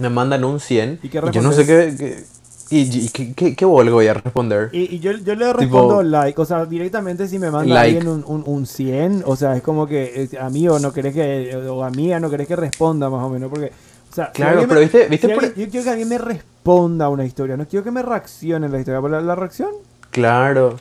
me 0.02 0.10
mandan 0.10 0.44
un 0.44 0.60
100. 0.60 1.00
¿Y 1.02 1.08
qué 1.08 1.22
yo 1.32 1.40
no 1.42 1.52
sé 1.52 1.64
qué... 1.66 1.94
qué 1.96 2.24
y, 2.70 3.04
y 3.04 3.08
qué, 3.10 3.34
qué, 3.34 3.54
qué 3.54 3.64
voy 3.66 4.06
a 4.06 4.14
responder. 4.14 4.70
Y, 4.72 4.94
y 4.96 4.98
yo, 4.98 5.12
yo 5.12 5.34
le 5.34 5.44
Tipo- 5.46 5.52
respondo 5.58 6.02
like, 6.02 6.40
o 6.40 6.44
sea, 6.46 6.64
directamente 6.64 7.28
si 7.28 7.38
me 7.38 7.50
manda 7.50 7.74
Like. 7.74 7.98
alguien 7.98 8.08
un, 8.10 8.24
un, 8.26 8.42
un 8.46 8.66
100, 8.66 9.24
o 9.26 9.36
sea, 9.36 9.54
es 9.56 9.62
como 9.62 9.86
que, 9.86 10.22
eh, 10.32 10.38
amigo, 10.38 10.78
no 10.78 10.90
querés 10.90 11.12
que, 11.12 11.54
o 11.68 11.84
amiga, 11.84 12.18
no 12.18 12.30
querés 12.30 12.48
que 12.48 12.56
responda 12.56 13.10
más 13.10 13.22
o 13.24 13.28
menos, 13.28 13.50
porque, 13.50 13.66
o 14.10 14.14
sea, 14.14 14.30
Claro, 14.32 14.62
pero 14.66 14.76
me- 14.80 14.86
viste- 14.86 15.06
viste 15.08 15.28
si 15.28 15.34
por- 15.34 15.44
alguien- 15.44 15.66
yo 15.66 15.70
quiero 15.70 15.84
que 15.84 15.90
alguien 15.90 16.08
me 16.08 16.16
responda 16.16 17.04
a 17.04 17.08
una 17.10 17.26
historia, 17.26 17.58
no 17.58 17.68
quiero 17.68 17.84
que 17.84 17.90
me 17.90 18.00
reaccione 18.00 18.64
a 18.64 18.68
la 18.70 18.78
historia, 18.78 19.00
la, 19.06 19.20
la 19.20 19.34
reacción, 19.34 19.68
Claro. 20.10 20.76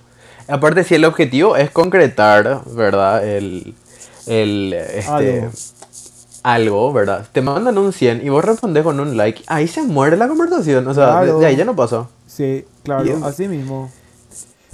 Aparte, 0.47 0.85
si 0.85 0.95
el 0.95 1.03
objetivo 1.03 1.57
es 1.57 1.71
concretar, 1.71 2.61
¿verdad? 2.73 3.27
El... 3.27 3.73
el 4.27 4.71
este, 4.73 5.49
Algo. 6.43 6.91
¿verdad? 6.93 7.25
Te 7.31 7.41
mandan 7.41 7.77
un 7.77 7.93
100 7.93 8.25
y 8.25 8.29
vos 8.29 8.43
respondes 8.43 8.83
con 8.83 8.99
un 8.99 9.15
like. 9.17 9.43
Ahí 9.47 9.67
se 9.67 9.83
muere 9.83 10.17
la 10.17 10.27
conversación. 10.27 10.87
O 10.87 10.93
sea, 10.93 11.05
de- 11.05 11.25
Claro. 11.25 11.39
de, 11.39 11.45
ahí 11.45 11.55
ya 11.55 11.65
no 11.65 11.75
pasa. 11.75 12.07
sí, 12.27 12.65
claro, 12.83 13.03
es- 13.03 13.21
así 13.23 13.47
mismo. 13.47 13.89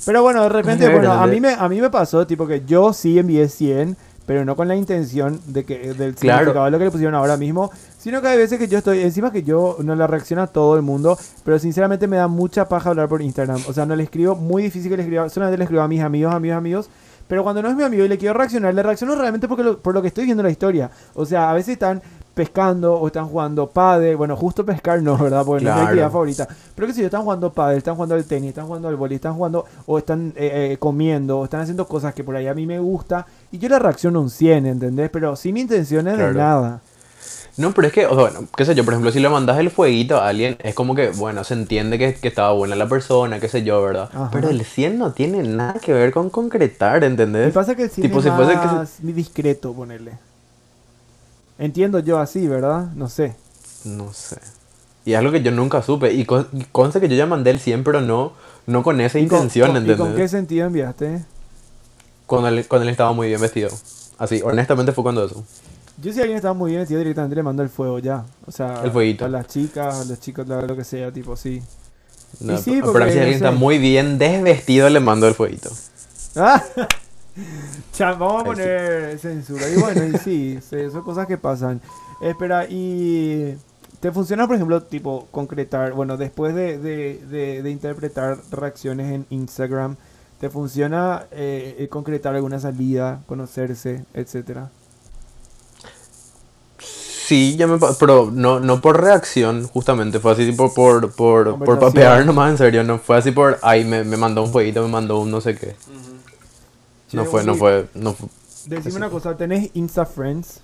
Pero 0.05 0.21
bueno, 0.21 0.43
de 0.43 0.49
repente, 0.49 0.87
bueno, 0.89 1.11
a 1.11 1.25
mí, 1.27 1.41
me, 1.41 1.53
a 1.53 1.67
mí 1.67 1.81
me 1.81 1.89
pasó, 1.89 2.25
tipo, 2.25 2.47
que 2.47 2.63
yo 2.65 2.93
sí 2.93 3.17
envié 3.19 3.49
100, 3.49 3.97
pero 4.25 4.45
no 4.45 4.55
con 4.55 4.67
la 4.67 4.75
intención 4.75 5.39
de 5.47 5.65
que 5.65 5.93
del 5.93 6.13
Claro. 6.15 6.39
significado 6.39 6.65
de 6.65 6.71
lo 6.71 6.77
que 6.79 6.85
le 6.85 6.91
pusieron 6.91 7.15
ahora 7.15 7.35
mismo, 7.35 7.71
sino 7.97 8.21
que 8.21 8.27
hay 8.27 8.37
veces 8.37 8.59
que 8.59 8.67
yo 8.67 8.77
estoy, 8.77 9.01
encima 9.01 9.31
que 9.31 9.43
yo 9.43 9.77
no 9.83 9.95
le 9.95 10.05
reacciona 10.07 10.43
a 10.43 10.47
todo 10.47 10.75
el 10.75 10.81
mundo, 10.81 11.17
pero 11.43 11.57
sinceramente 11.59 12.07
me 12.07 12.17
da 12.17 12.27
mucha 12.27 12.69
paja 12.69 12.89
hablar 12.91 13.09
por 13.09 13.21
Instagram. 13.21 13.59
O 13.67 13.73
sea, 13.73 13.85
no 13.85 13.95
le 13.95 14.03
escribo, 14.03 14.35
muy 14.35 14.63
difícil 14.63 14.89
que 14.91 14.97
le 14.97 15.03
escriba, 15.03 15.27
solamente 15.29 15.57
le 15.57 15.63
escribo 15.63 15.81
a 15.81 15.87
mis 15.87 16.01
amigos, 16.01 16.33
amigos, 16.33 16.57
amigos. 16.57 16.89
Pero 17.27 17.43
cuando 17.43 17.61
no 17.61 17.69
es 17.69 17.75
mi 17.75 17.83
amigo 17.83 18.05
y 18.05 18.07
le 18.07 18.17
quiero 18.17 18.33
reaccionar, 18.33 18.73
le 18.73 18.83
reacciono 18.83 19.15
realmente 19.15 19.47
porque 19.47 19.63
lo- 19.63 19.77
por 19.79 19.93
lo 19.93 20.01
que 20.01 20.07
estoy 20.07 20.25
viendo 20.25 20.43
la 20.43 20.49
historia. 20.49 20.89
O 21.13 21.25
sea, 21.25 21.49
a 21.49 21.53
veces 21.53 21.73
están 21.73 22.01
pescando 22.33 22.93
o 22.95 23.07
están 23.07 23.27
jugando 23.27 23.67
pádel. 23.67 24.15
Bueno, 24.15 24.35
justo 24.35 24.63
pescar 24.65 25.01
no, 25.01 25.17
¿verdad? 25.17 25.43
Porque 25.45 25.63
no 25.65 25.69
es 25.71 25.75
mi 25.75 25.79
Claro. 25.79 25.85
actividad 25.87 26.11
favorita. 26.11 26.47
Pero 26.75 26.87
que 26.87 26.93
si 26.93 27.03
están 27.03 27.23
jugando 27.23 27.51
pádel, 27.51 27.79
están 27.79 27.95
jugando 27.95 28.13
al 28.15 28.23
tenis, 28.25 28.49
están 28.49 28.67
jugando 28.67 28.87
al 28.87 28.95
boli, 28.95 29.15
están 29.15 29.33
jugando 29.33 29.65
o 29.87 29.97
están 29.97 30.33
eh, 30.35 30.71
eh, 30.73 30.77
comiendo, 30.77 31.39
o 31.39 31.43
están 31.45 31.61
haciendo 31.61 31.87
cosas 31.87 32.13
que 32.13 32.23
por 32.23 32.35
ahí 32.35 32.47
a 32.47 32.53
mí 32.53 32.65
me 32.67 32.79
gusta. 32.79 33.25
Y 33.51 33.57
yo 33.57 33.67
le 33.69 33.79
reacciono 33.79 34.21
un 34.21 34.29
100, 34.29 34.65
¿entendés? 34.67 35.09
Pero 35.09 35.35
sin 35.35 35.57
intenciones 35.57 36.13
de 36.13 36.31
Claro. 36.31 36.33
nada. 36.37 36.81
No, 37.57 37.71
pero 37.73 37.87
es 37.87 37.93
que, 37.93 38.05
o 38.05 38.09
sea, 38.09 38.29
bueno, 38.29 38.47
qué 38.55 38.65
sé 38.65 38.75
yo, 38.75 38.85
por 38.85 38.93
ejemplo, 38.93 39.11
si 39.11 39.19
le 39.19 39.29
mandas 39.29 39.57
el 39.57 39.71
fueguito 39.71 40.17
a 40.17 40.27
alguien, 40.27 40.57
es 40.63 40.75
como 40.75 40.93
que, 40.93 41.09
bueno, 41.09 41.43
se 41.43 41.55
entiende 41.55 41.97
que, 41.97 42.13
que 42.15 42.27
estaba 42.27 42.51
buena 42.53 42.75
la 42.75 42.87
persona, 42.87 43.39
qué 43.39 43.47
sé 43.49 43.63
yo, 43.63 43.81
¿verdad? 43.81 44.09
Ajá. 44.13 44.29
Pero 44.31 44.49
el 44.49 44.63
100 44.63 44.99
no 44.99 45.11
tiene 45.13 45.41
nada 45.43 45.73
que 45.79 45.91
ver 45.93 46.11
con 46.11 46.29
concretar, 46.29 47.03
¿entendés? 47.03 47.53
pasa 47.53 47.75
que 47.75 47.83
el 47.83 47.89
cine 47.89 48.07
Tipo, 48.07 48.19
es 48.19 48.25
si 48.25 48.31
fuese 48.31 48.51
que 48.53 48.59
se- 48.67 48.73
más 48.75 48.97
discreto 49.01 49.73
ponerle. 49.73 50.13
Entiendo 51.59 51.99
yo 51.99 52.19
así, 52.19 52.47
¿verdad? 52.47 52.87
No 52.95 53.09
sé. 53.09 53.35
No 53.83 54.13
sé. 54.13 54.37
Y 55.05 55.13
es 55.13 55.17
algo 55.19 55.31
que 55.31 55.41
yo 55.41 55.51
nunca 55.51 55.81
supe. 55.81 56.13
Y, 56.13 56.25
con- 56.25 56.47
y 56.53 56.63
consta 56.65 56.99
que 56.99 57.07
yo 57.09 57.15
ya 57.15 57.25
mandé 57.25 57.49
el 57.49 57.59
100, 57.59 57.83
pero 57.83 58.01
no, 58.01 58.33
no 58.67 58.83
con 58.83 59.01
esa 59.01 59.17
¿Y 59.19 59.27
con- 59.27 59.37
intención, 59.39 59.67
con- 59.69 59.75
¿Y 59.77 59.79
¿entendés? 59.79 59.97
con 59.97 60.15
qué 60.15 60.27
sentido 60.27 60.67
enviaste? 60.67 61.23
Cuando 62.27 62.49
él, 62.49 62.67
cuando 62.67 62.83
él 62.83 62.89
estaba 62.89 63.13
muy 63.13 63.27
bien 63.29 63.41
vestido. 63.41 63.69
Así, 64.19 64.41
honestamente 64.43 64.91
fue 64.91 65.03
cuando 65.03 65.25
eso. 65.25 65.43
Yo 65.99 66.13
si 66.13 66.19
alguien 66.19 66.35
estaba 66.37 66.53
muy 66.53 66.71
bien 66.71 66.81
vestido 66.81 66.99
directamente 66.99 67.35
le 67.35 67.43
mando 67.43 67.63
el 67.63 67.69
fuego 67.69 67.99
ya. 67.99 68.23
O 68.45 68.51
sea, 68.51 68.83
El 68.83 68.91
fueguito. 68.91 69.25
a 69.25 69.29
las 69.29 69.47
chicas, 69.47 70.01
a 70.01 70.05
los 70.05 70.19
chicos, 70.19 70.47
lo 70.47 70.75
que 70.75 70.83
sea, 70.83 71.11
tipo, 71.11 71.35
sí. 71.35 71.61
No, 72.39 72.53
Y 72.53 72.57
sí, 72.57 72.77
pero 72.81 72.91
porque, 72.91 73.09
si 73.09 73.15
no 73.15 73.21
alguien 73.21 73.35
está 73.35 73.51
muy 73.51 73.77
bien 73.79 74.17
desvestido, 74.17 74.89
le 74.89 74.99
mando 74.99 75.27
el 75.27 75.33
fueguito. 75.33 75.71
Ah, 76.35 76.63
vamos 77.99 78.35
a 78.35 78.39
sí. 78.39 78.45
poner 78.45 79.19
censura. 79.19 79.69
Y 79.69 79.75
bueno, 79.75 80.03
y 80.05 80.17
sí, 80.19 80.59
sí, 80.61 80.77
son 80.91 81.01
cosas 81.03 81.25
que 81.27 81.37
pasan. 81.37 81.81
Espera, 82.21 82.65
y 82.69 83.55
te 83.99 84.11
funciona, 84.11 84.45
por 84.45 84.55
ejemplo, 84.55 84.83
tipo 84.83 85.27
concretar, 85.31 85.93
bueno, 85.93 86.17
después 86.17 86.53
de, 86.53 86.77
de, 86.77 87.21
de- 87.29 87.61
de 87.63 87.69
interpretar 87.71 88.37
reacciones 88.51 89.11
en 89.11 89.25
Instagram, 89.29 89.95
¿te 90.39 90.49
funciona 90.49 91.25
eh, 91.31 91.75
eh, 91.79 91.87
concretar 91.87 92.35
alguna 92.35 92.59
salida, 92.59 93.21
conocerse, 93.25 94.05
etcétera? 94.13 94.69
Sí, 97.27 97.57
ya 97.57 97.67
me 97.67 97.77
pero 97.99 98.31
no, 98.33 98.61
no 98.61 98.79
por 98.79 99.01
reacción, 99.01 99.67
justamente, 99.67 100.19
fue 100.21 100.31
así 100.31 100.45
tipo 100.49 100.73
por, 100.73 101.11
por, 101.11 101.61
por 101.61 101.77
papear 101.77 102.25
nomás, 102.25 102.51
en 102.51 102.57
serio, 102.57 102.83
no 102.85 102.99
fue 102.99 103.17
así 103.17 103.31
por, 103.31 103.59
ay, 103.63 103.83
me, 103.83 104.05
me 104.05 104.15
mandó 104.15 104.43
un 104.43 104.51
fueguito, 104.53 104.81
me 104.81 104.87
mandó 104.87 105.19
un 105.19 105.29
no 105.29 105.41
sé 105.41 105.53
qué. 105.55 105.75
No 107.11 107.23
Che, 107.23 107.29
fue, 107.29 107.43
no 107.43 107.55
fue, 107.55 107.87
no 107.95 108.13
fu- 108.13 108.29
Decime 108.65 108.95
una 108.95 109.09
fue. 109.09 109.19
cosa, 109.21 109.35
¿tenés 109.35 109.71
Insta 109.73 110.05
Friends? 110.05 110.61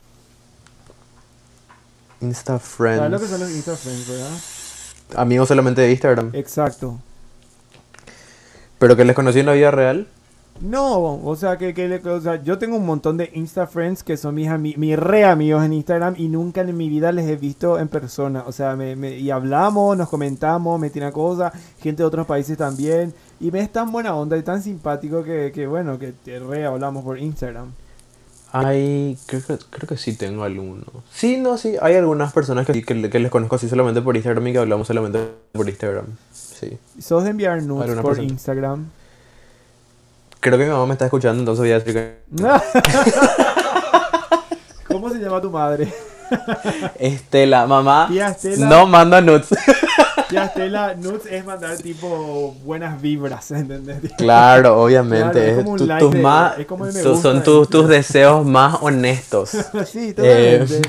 Insta 2.21 2.59
¿Sabes 2.59 3.11
lo 3.11 3.19
que 3.19 3.25
Friends. 3.25 3.29
son 3.29 3.39
los 3.41 3.51
Insta 3.51 3.75
Friends, 3.75 4.07
verdad? 4.07 4.31
Amigos 5.17 5.47
solamente 5.49 5.81
de 5.81 5.91
Instagram. 5.91 6.29
Exacto. 6.33 6.97
Pero 8.79 8.95
que 8.95 9.03
les 9.05 9.15
conocí 9.15 9.39
en 9.41 9.47
la 9.47 9.53
vida 9.53 9.71
real. 9.71 10.07
No, 10.61 11.15
o 11.25 11.35
sea, 11.35 11.57
que, 11.57 11.73
que 11.73 11.89
le- 11.89 11.97
o 12.09 12.21
sea, 12.21 12.41
yo 12.41 12.57
tengo 12.57 12.77
un 12.77 12.85
montón 12.85 13.17
de 13.17 13.29
Insta 13.33 13.67
Friends 13.67 14.01
que 14.03 14.15
son 14.15 14.35
mis, 14.35 14.47
ami- 14.47 14.77
mis 14.77 14.97
re 14.97 15.25
amigos 15.25 15.63
en 15.65 15.73
Instagram 15.73 16.13
y 16.17 16.29
nunca 16.29 16.61
en 16.61 16.77
mi 16.77 16.87
vida 16.87 17.11
les 17.11 17.27
he 17.27 17.35
visto 17.35 17.79
en 17.79 17.89
persona. 17.89 18.43
O 18.47 18.51
sea, 18.53 18.75
me, 18.75 18.95
me- 18.95 19.17
y 19.17 19.29
hablamos, 19.29 19.97
nos 19.97 20.07
comentamos, 20.09 20.79
me 20.79 20.89
tiran 20.89 21.11
cosas, 21.11 21.51
gente 21.81 22.03
de 22.03 22.07
otros 22.07 22.25
países 22.25 22.57
también. 22.57 23.13
Y 23.41 23.51
me 23.51 23.59
es 23.59 23.71
tan 23.71 23.91
buena 23.91 24.15
onda 24.15 24.37
y 24.37 24.43
tan 24.43 24.61
simpático 24.63 25.23
que, 25.23 25.51
que 25.53 25.67
bueno, 25.67 25.99
que 25.99 26.13
te 26.13 26.39
re 26.39 26.65
hablamos 26.65 27.03
por 27.03 27.17
Instagram. 27.19 27.71
Hay, 28.53 29.17
creo 29.25 29.41
que, 29.41 29.57
creo 29.71 29.89
que 29.89 29.97
sí 29.97 30.15
tengo 30.15 30.43
alguno. 30.43 30.83
Sí, 31.11 31.37
no, 31.37 31.57
sí, 31.57 31.75
hay 31.81 31.95
algunas 31.95 32.31
personas 32.31 32.67
que, 32.67 32.83
que, 32.83 33.09
que 33.09 33.19
les 33.19 33.31
conozco 33.31 33.55
así 33.55 33.67
solamente 33.67 34.01
por 34.03 34.15
Instagram 34.15 34.47
y 34.47 34.51
que 34.53 34.59
hablamos 34.59 34.85
solamente 34.87 35.19
por 35.51 35.67
Instagram. 35.67 36.05
Sí. 36.31 36.77
¿Sos 37.01 37.23
de 37.23 37.31
enviar 37.31 37.61
nudes 37.63 37.87
por 37.95 38.03
persona. 38.05 38.23
Instagram? 38.29 38.85
Creo 40.43 40.57
que 40.57 40.65
mi 40.65 40.71
mamá 40.71 40.85
me 40.87 40.91
está 40.91 41.05
escuchando, 41.05 41.39
entonces 41.39 41.61
voy 41.61 41.71
a 41.71 41.79
decir 41.79 41.93
que... 41.93 42.17
¿Cómo 44.89 45.09
se 45.09 45.19
llama 45.19 45.39
tu 45.39 45.49
madre? 45.49 45.87
Estela, 46.99 47.65
mamá, 47.65 48.07
Tía 48.11 48.27
Estela. 48.27 48.67
no 48.67 48.85
manda 48.85 49.21
nudes. 49.21 49.47
Ya 50.31 50.43
Estela, 50.45 50.95
nudes 50.95 51.27
es 51.31 51.45
mandar 51.45 51.77
tipo 51.77 52.55
buenas 52.65 53.01
vibras, 53.01 53.51
¿entendés? 53.51 53.99
claro, 54.17 54.81
obviamente. 54.83 55.63
Son 57.21 57.41
tus, 57.41 57.69
tus 57.69 57.87
deseos 57.87 58.45
más 58.45 58.79
honestos. 58.81 59.49
sí, 59.85 60.13
totalmente. 60.13 60.77
Eh. 60.77 60.81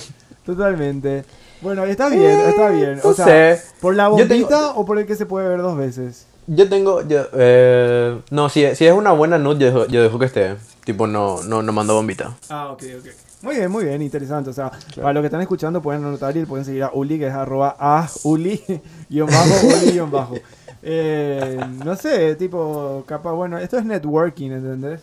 Totalmente. 0.45 1.25
Bueno, 1.61 1.85
está 1.85 2.09
bien, 2.09 2.41
está 2.49 2.71
bien. 2.71 2.99
O 3.05 3.15
sea. 3.15 3.57
¿por 3.81 3.95
la 3.95 4.07
tengo- 4.07 4.19
bombita 4.19 4.71
o 4.71 4.85
por 4.85 4.99
el 4.99 5.07
que 5.07 5.15
se 5.15 5.27
puede 5.27 5.49
ver 5.49 5.63
dos 5.63 5.77
veces? 5.77 6.27
Yo 6.47 6.69
tengo, 6.69 7.01
yo, 7.03 7.25
eh, 7.33 8.21
no, 8.31 8.49
si, 8.49 8.75
si 8.75 8.87
es 8.87 8.93
una 8.93 9.13
buena 9.13 9.39
nude, 9.39 9.59
yo 9.61 9.67
dejo, 9.67 9.87
yo 9.87 10.03
dejo 10.03 10.19
que 10.19 10.27
esté. 10.27 10.57
Tipo, 10.85 11.07
no, 11.07 11.43
no, 11.43 11.63
no 11.63 11.73
mando 11.73 11.95
bombita. 11.95 12.37
Ah, 12.51 12.71
ok, 12.73 12.83
ok. 12.99 13.07
Muy 13.43 13.57
bien, 13.57 13.71
muy 13.71 13.85
bien, 13.85 14.03
interesante. 14.03 14.51
O 14.51 14.53
sea, 14.53 14.71
para 14.97 15.13
los 15.15 15.23
que 15.23 15.27
están 15.27 15.41
escuchando 15.41 15.83
pueden 15.83 16.05
anotar 16.05 16.37
y 16.37 16.45
pueden 16.45 16.65
seguir 16.65 16.83
a 16.83 16.91
Uli, 16.93 17.19
que 17.19 17.27
es 17.27 17.33
arroba 17.35 17.77
a 17.79 18.09
Uli, 18.23 18.63
guion 19.09 19.29
bajo, 19.29 19.67
Uli, 19.67 19.93
guion 19.93 20.11
bajo. 20.11 20.35
Eh, 20.83 21.59
no 21.83 21.97
sé, 21.97 22.35
tipo, 22.37 23.05
capaz, 23.07 23.33
bueno, 23.33 23.59
esto 23.59 23.79
es 23.79 23.85
networking, 23.87 24.51
¿entendés? 24.51 25.01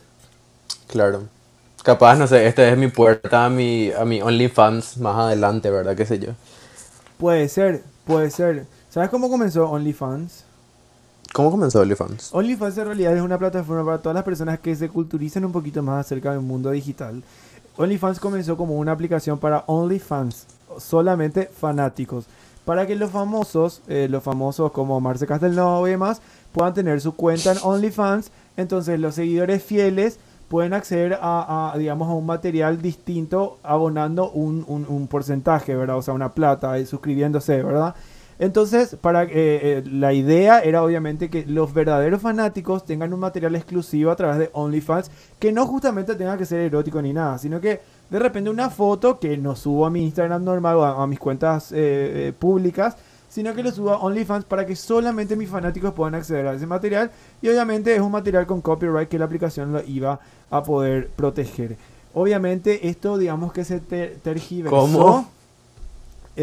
Claro. 0.88 1.24
Capaz, 1.84 2.16
no 2.16 2.28
sé, 2.28 2.46
esta 2.46 2.68
es 2.68 2.78
mi 2.78 2.88
puerta 2.90 3.46
a 3.46 3.50
mi, 3.50 3.92
a 3.92 4.06
mi 4.06 4.22
OnlyFans 4.22 4.98
más 4.98 5.18
adelante, 5.18 5.72
¿verdad? 5.72 5.96
¿Qué 5.96 6.06
sé 6.06 6.20
yo? 6.20 6.34
Puede 7.18 7.50
ser, 7.50 7.84
puede 8.06 8.30
ser. 8.30 8.66
¿Sabes 8.90 9.10
cómo 9.10 9.30
comenzó 9.30 9.70
OnlyFans? 9.70 10.41
¿Cómo 11.34 11.50
comenzó 11.50 11.80
OnlyFans? 11.80 12.34
OnlyFans 12.34 12.78
en 12.78 12.86
realidad 12.86 13.16
es 13.16 13.22
una 13.22 13.38
plataforma 13.38 13.86
para 13.86 13.98
todas 14.00 14.16
las 14.16 14.26
personas 14.26 14.60
que 14.60 14.76
se 14.76 14.90
culturicen 14.90 15.46
un 15.46 15.54
poquito 15.54 15.82
más 15.82 16.06
acerca 16.06 16.32
del 16.32 16.42
mundo 16.42 16.72
digital. 16.72 17.24
OnlyFans 17.78 18.20
comenzó 18.20 18.58
como 18.58 18.76
una 18.76 18.92
aplicación 18.92 19.40
para 19.40 19.64
OnlyFans, 19.68 20.46
solamente 20.78 21.46
fanáticos, 21.46 22.26
para 22.66 22.86
que 22.86 22.96
los 22.98 23.12
famosos, 23.12 23.82
eh, 23.88 24.08
los 24.10 24.22
famosos 24.24 24.74
como 24.74 25.00
Marce 25.00 25.26
Castelnau 25.26 25.88
y 25.88 25.92
demás, 25.92 26.22
puedan 26.52 26.74
tener 26.74 27.00
su 27.00 27.14
cuenta 27.16 27.54
en 27.54 27.60
OnlyFans. 27.64 28.30
Entonces 28.58 29.00
los 29.00 29.16
seguidores 29.16 29.64
fieles 29.64 30.20
pueden 30.50 30.74
acceder 30.74 31.18
a, 31.22 31.74
digamos, 31.78 32.10
a 32.10 32.12
un 32.12 32.26
material 32.26 32.82
distinto 32.82 33.58
abonando 33.64 34.30
un, 34.32 35.08
porcentaje, 35.10 35.78
¿verdad? 35.78 35.98
O 35.98 36.02
sea, 36.02 36.14
una 36.14 36.34
plata, 36.34 36.78
y 36.78 36.86
suscribiéndose, 36.86 37.64
¿verdad? 37.64 37.96
Entonces, 38.42 38.96
para, 39.00 39.24
eh, 39.26 39.30
eh, 39.34 39.84
la 39.86 40.14
idea 40.14 40.62
era 40.62 40.84
obviamente 40.84 41.30
que 41.30 41.46
los 41.46 41.72
verdaderos 41.76 42.24
fanáticos 42.24 42.84
tengan 42.86 43.14
un 43.14 43.20
material 43.20 43.56
exclusivo 43.56 44.10
a 44.10 44.16
través 44.16 44.40
de 44.40 44.50
OnlyFans 44.54 45.12
que 45.38 45.52
no 45.52 45.68
justamente 45.68 46.16
tenga 46.16 46.36
que 46.38 46.46
ser 46.46 46.62
erótico 46.62 47.00
ni 47.04 47.14
nada, 47.14 47.38
sino 47.38 47.62
que 47.62 47.82
de 48.10 48.18
repente 48.18 48.50
una 48.50 48.72
foto 48.72 49.20
que 49.20 49.38
no 49.38 49.56
subo 49.56 49.86
a 49.86 49.92
mi 49.92 50.04
Instagram 50.04 50.44
normal 50.44 50.76
o 50.78 50.84
a, 50.84 51.04
a 51.04 51.06
mis 51.06 51.20
cuentas 51.20 51.72
eh, 51.72 52.34
públicas, 52.40 52.96
sino 53.30 53.54
que 53.54 53.62
lo 53.62 53.72
subo 53.72 53.92
a 53.92 53.98
OnlyFans 54.00 54.46
para 54.46 54.66
que 54.66 54.76
solamente 54.76 55.36
mis 55.36 55.48
fanáticos 55.48 55.94
puedan 55.94 56.16
acceder 56.16 56.48
a 56.48 56.54
ese 56.56 56.66
material 56.66 57.12
y 57.44 57.48
obviamente 57.48 57.94
es 57.96 58.02
un 58.02 58.12
material 58.12 58.48
con 58.48 58.60
copyright 58.62 59.08
que 59.08 59.20
la 59.20 59.26
aplicación 59.26 59.72
lo 59.72 59.84
iba 59.86 60.20
a 60.50 60.64
poder 60.64 61.10
proteger. 61.10 61.78
Obviamente 62.16 62.90
esto 62.90 63.20
digamos 63.20 63.54
que 63.54 63.64
se 63.66 63.80
ter- 63.80 64.18
tergiversó. 64.24 64.76
¿Cómo? 64.76 65.30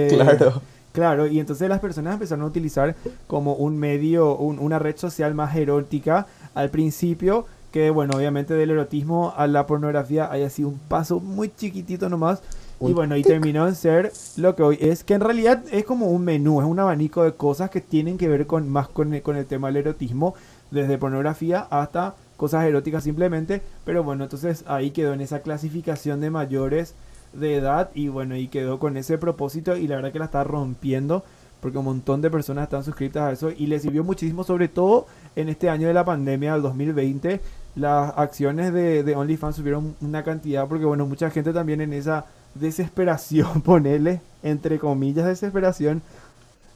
Claro. 0.09 0.62
Claro, 0.99 1.28
y 1.28 1.38
entonces 1.38 1.69
las 1.69 1.78
personas 1.78 2.14
empezaron 2.14 2.43
a 2.45 2.49
utilizar 2.49 2.97
como 3.28 3.52
un 3.55 3.76
medio, 3.78 4.37
un- 4.37 4.59
una 4.59 4.81
red 4.81 4.97
social 4.97 5.33
más 5.33 5.55
erótica 5.55 6.26
al 6.57 6.71
principio, 6.71 7.47
que 7.71 7.90
bueno, 7.90 8.14
obviamente 8.17 8.55
del 8.55 8.71
erotismo 8.71 9.33
a 9.37 9.47
la 9.47 9.64
pornografía 9.64 10.28
haya 10.33 10.50
sido 10.50 10.71
un 10.71 10.78
paso 10.88 11.21
muy 11.21 11.52
chiquitito 11.55 12.09
nomás. 12.09 12.43
Y 12.81 12.93
bueno, 12.95 13.17
y 13.17 13.23
terminó 13.23 13.69
en 13.69 13.76
ser 13.76 14.12
lo 14.37 14.57
que 14.57 14.62
hoy 14.64 14.78
es, 14.81 15.05
que 15.05 15.14
en 15.14 15.21
realidad 15.21 15.62
es 15.71 15.85
como 15.85 16.07
un 16.07 16.25
menú, 16.25 16.61
es 16.61 16.67
un 16.67 16.81
abanico 16.81 17.23
de 17.23 17.33
cosas 17.35 17.71
que 17.71 17.81
tienen 17.81 18.19
que 18.19 18.28
ver 18.28 18.47
con 18.49 18.69
más 18.69 18.88
con 18.88 19.14
el, 19.14 19.23
con 19.23 19.37
el 19.37 19.47
tema 19.47 19.69
del 19.69 19.76
erotismo, 19.78 20.35
desde 20.73 20.99
pornografía 20.99 21.67
hasta 21.71 22.14
cosas 22.37 22.64
eróticas 22.64 23.05
simplemente, 23.05 23.62
pero 23.85 24.02
bueno, 24.02 24.25
entonces 24.25 24.64
ahí 24.67 24.90
quedó 24.90 25.12
en 25.12 25.21
esa 25.21 25.40
clasificación 25.43 26.21
de 26.21 26.31
mayores 26.31 26.95
de 27.38 27.57
edad 27.57 27.90
y 27.95 28.09
bueno, 28.09 28.37
y 28.37 28.49
quedó 28.49 28.78
con 28.78 28.97
ese 28.97 29.18
propósito 29.18 29.76
y 29.76 29.87
la 29.88 29.97
verdad 29.97 30.12
que 30.12 30.18
la 30.18 30.26
está 30.26 30.45
rompiendo 30.45 31.25
porque 31.61 31.78
un 31.78 31.85
montón 31.85 32.21
de 32.21 32.30
personas 32.30 32.64
están 32.64 32.85
suscritas 32.85 33.23
a 33.23 33.33
eso 33.33 33.50
y 33.50 33.66
le 33.66 33.80
sirvió 33.80 34.04
muchísimo, 34.04 34.45
sobre 34.45 34.68
todo 34.68 35.07
en 35.35 35.49
este 35.49 35.68
año 35.68 35.88
de 35.88 35.95
la 35.95 36.04
pandemia 36.04 36.52
del 36.52 36.62
2020, 36.62 37.40
las 37.75 38.12
acciones 38.16 38.73
de, 38.73 39.02
de 39.02 39.16
OnlyFans 39.16 39.57
subieron 39.57 39.97
una 40.00 40.23
cantidad 40.23 40.66
porque 40.68 40.85
bueno, 40.85 41.07
mucha 41.07 41.30
gente 41.30 41.52
también 41.52 41.80
en 41.80 41.92
esa 41.92 42.26
desesperación, 42.54 43.62
ponele, 43.64 44.21
entre 44.42 44.78
comillas, 44.78 45.26
desesperación. 45.26 46.02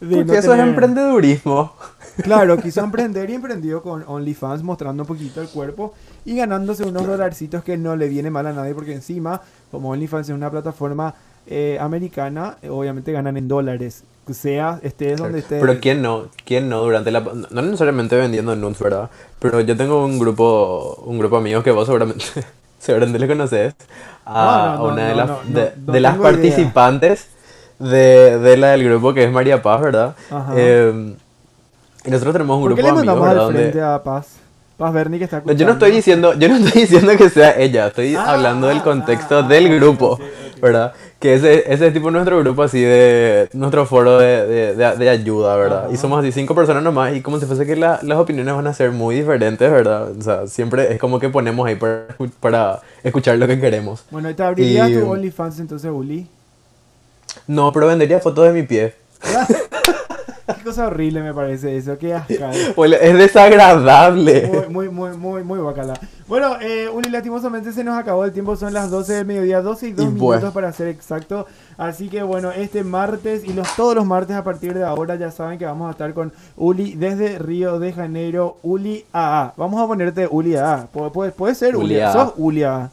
De 0.08 0.16
Porque 0.16 0.24
no 0.32 0.38
eso 0.38 0.52
es 0.52 0.58
tener- 0.58 0.68
emprendedurismo. 0.68 1.72
Claro, 2.22 2.58
quiso 2.58 2.82
emprender 2.84 3.30
y 3.30 3.34
emprendió 3.34 3.82
con 3.82 4.04
OnlyFans 4.06 4.62
mostrando 4.62 5.04
un 5.04 5.06
poquito 5.06 5.40
el 5.40 5.48
cuerpo 5.48 5.94
y 6.26 6.36
ganándose 6.36 6.84
unos 6.84 7.06
dolarcitos 7.06 7.64
que 7.64 7.78
no 7.78 7.96
le 7.96 8.06
viene 8.08 8.28
mal 8.30 8.46
a 8.46 8.52
nadie 8.52 8.74
porque 8.74 8.92
encima, 8.92 9.40
como 9.70 9.88
OnlyFans 9.92 10.28
es 10.28 10.34
una 10.34 10.50
plataforma 10.50 11.14
eh, 11.46 11.78
americana, 11.80 12.58
obviamente 12.68 13.12
ganan 13.12 13.38
en 13.38 13.48
dólares. 13.48 14.04
Sea, 14.30 14.78
estés 14.82 15.18
donde 15.18 15.38
estés. 15.38 15.58
Pero 15.60 15.80
quién 15.80 16.02
no, 16.02 16.26
quién 16.44 16.68
no 16.68 16.82
durante 16.82 17.10
la 17.10 17.20
no 17.50 17.62
necesariamente 17.62 18.14
vendiendo 18.14 18.54
nudes, 18.56 18.78
¿verdad? 18.78 19.08
Pero 19.38 19.60
yo 19.60 19.74
tengo 19.74 20.04
un 20.04 20.18
grupo 20.18 21.02
un 21.06 21.18
grupo 21.18 21.36
de 21.36 21.40
amigos 21.40 21.64
que 21.64 21.70
vos 21.70 21.86
seguramente 21.86 22.26
seguramente 22.78 23.18
le 23.18 23.26
conoces 23.26 23.74
a, 24.26 24.74
No, 24.76 24.82
no, 24.82 24.86
no, 24.88 24.92
una 24.92 25.08
de 25.08 25.14
las 25.14 25.30
de, 25.52 25.72
de 25.92 26.00
las 26.00 26.14
idea. 26.16 26.22
participantes 26.22 27.26
de, 27.78 28.38
de 28.38 28.56
la 28.56 28.70
del 28.72 28.84
grupo 28.84 29.12
que 29.14 29.24
es 29.24 29.32
María 29.32 29.62
Paz, 29.62 29.80
¿verdad? 29.80 30.14
Ajá. 30.30 30.52
Eh, 30.56 31.14
y 32.04 32.10
nosotros 32.10 32.32
tenemos 32.32 32.56
un 32.58 32.62
¿Por 32.64 32.74
qué 32.74 32.82
grupo 32.82 32.96
le 33.00 33.02
de 33.06 33.10
amigos, 33.10 33.28
¿verdad? 33.28 33.38
al 33.40 33.46
Donde- 33.52 33.60
frente 33.60 33.80
a 33.82 34.02
Paz? 34.02 34.26
Paz 34.76 34.92
Berni 34.92 35.18
que 35.18 35.24
está 35.24 35.36
No, 35.36 35.42
yo 35.42 35.46
no 35.46 35.52
escuchando. 35.52 35.72
estoy 35.74 35.90
diciendo, 35.92 36.34
yo 36.34 36.48
no 36.48 36.56
estoy 36.56 36.80
diciendo 36.82 37.12
que 37.16 37.30
sea 37.30 37.56
ella, 37.56 37.86
estoy 37.88 38.16
Ah, 38.16 38.32
hablando 38.32 38.66
del 38.66 38.78
ah, 38.78 38.82
contexto 38.82 39.38
ah, 39.38 39.42
del 39.42 39.76
grupo, 39.78 40.12
ok, 40.14 40.20
ok. 40.20 40.60
¿verdad? 40.60 40.92
Que 41.20 41.34
ese, 41.34 41.72
ese 41.72 41.86
es 41.86 41.92
tipo 41.92 42.10
nuestro 42.10 42.40
grupo 42.40 42.64
así 42.64 42.80
de, 42.80 43.48
nuestro 43.52 43.86
foro 43.86 44.18
de, 44.18 44.44
de, 44.46 44.74
de- 44.74 44.96
de 44.96 45.08
ayuda, 45.08 45.54
¿verdad? 45.56 45.84
Y 45.88 45.92
Ajá. 45.92 46.00
somos 46.02 46.18
así 46.18 46.32
cinco 46.32 46.56
personas 46.56 46.82
nomás 46.82 47.14
y 47.14 47.20
como 47.20 47.38
si 47.38 47.46
fuese 47.46 47.64
que 47.64 47.76
la- 47.76 48.00
las 48.02 48.18
opiniones 48.18 48.52
van 48.56 48.66
a 48.66 48.74
ser 48.74 48.90
muy 48.90 49.14
diferentes, 49.14 49.70
¿verdad? 49.70 50.10
O 50.18 50.20
sea, 50.22 50.46
siempre 50.48 50.92
es 50.92 50.98
como 50.98 51.20
que 51.20 51.28
ponemos 51.28 51.64
ahí 51.68 51.76
para, 51.76 52.06
para 52.40 52.80
escuchar 53.04 53.38
lo 53.38 53.46
que 53.46 53.60
queremos. 53.60 54.02
Bueno, 54.10 54.34
¿te 54.34 54.42
abrirías 54.42 54.90
Y- 54.90 54.94
tu 54.94 55.08
OnlyFans 55.08 55.60
entonces, 55.60 55.90
Uli? 55.92 56.26
No, 57.46 57.72
pero 57.72 57.86
vendería 57.88 58.20
fotos 58.20 58.46
de 58.46 58.52
mi 58.52 58.62
pie. 58.62 58.94
Qué 60.46 60.64
cosa 60.64 60.88
horrible 60.88 61.22
me 61.22 61.32
parece 61.32 61.76
eso, 61.76 61.96
qué 61.98 62.14
asca. 62.14 62.50
Bueno, 62.76 62.96
es 63.00 63.16
desagradable. 63.16 64.66
Muy, 64.68 64.88
muy, 64.88 64.88
muy, 64.88 65.16
muy, 65.16 65.42
muy 65.44 65.58
bacala. 65.60 65.94
Bueno, 66.26 66.56
eh, 66.60 66.88
Uli, 66.88 67.10
lastimosamente 67.10 67.72
se 67.72 67.84
nos 67.84 67.96
acabó 67.96 68.24
el 68.24 68.32
tiempo, 68.32 68.56
son 68.56 68.72
las 68.72 68.90
12 68.90 69.12
del 69.14 69.24
mediodía, 69.26 69.62
12 69.62 69.88
y 69.88 69.92
2 69.92 70.04
Y 70.04 70.08
minutos 70.10 70.52
para 70.52 70.72
ser 70.72 70.88
exacto. 70.88 71.46
Así 71.78 72.08
que 72.08 72.22
bueno, 72.22 72.50
este 72.50 72.82
martes 72.84 73.44
y 73.44 73.52
los 73.52 73.74
todos 73.76 73.94
los 73.94 74.04
martes 74.04 74.36
a 74.36 74.42
partir 74.44 74.74
de 74.74 74.84
ahora 74.84 75.14
ya 75.14 75.30
saben 75.30 75.58
que 75.58 75.64
vamos 75.64 75.88
a 75.88 75.92
estar 75.92 76.12
con 76.12 76.32
Uli 76.56 76.94
desde 76.96 77.38
Río 77.38 77.78
de 77.78 77.92
Janeiro, 77.92 78.58
Uli 78.62 79.04
AA. 79.12 79.54
Vamos 79.56 79.80
a 79.82 79.86
ponerte 79.86 80.26
Uli 80.30 80.56
AA. 80.56 80.88
Pu- 80.92 81.12
Puede, 81.12 81.30
puede 81.32 81.54
ser 81.54 81.76
Uli, 81.76 81.94
Uli 81.94 82.00
AA. 82.00 82.12
sos 82.12 82.32
Uli 82.36 82.62
AA. 82.64 82.90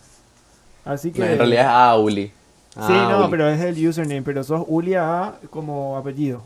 Así 0.85 1.11
que... 1.11 1.19
No, 1.19 1.25
en 1.25 1.37
realidad 1.37 1.63
es 1.65 1.69
Auli. 1.71 2.25
Sí, 2.27 2.33
Ah, 2.75 3.07
no, 3.11 3.19
Uli. 3.21 3.27
pero 3.31 3.49
es 3.49 3.59
el 3.61 3.87
username, 3.87 4.21
pero 4.21 4.43
sos 4.43 4.63
Uli 4.67 4.93
AA 4.95 5.35
como 5.49 5.97
apellido. 5.97 6.41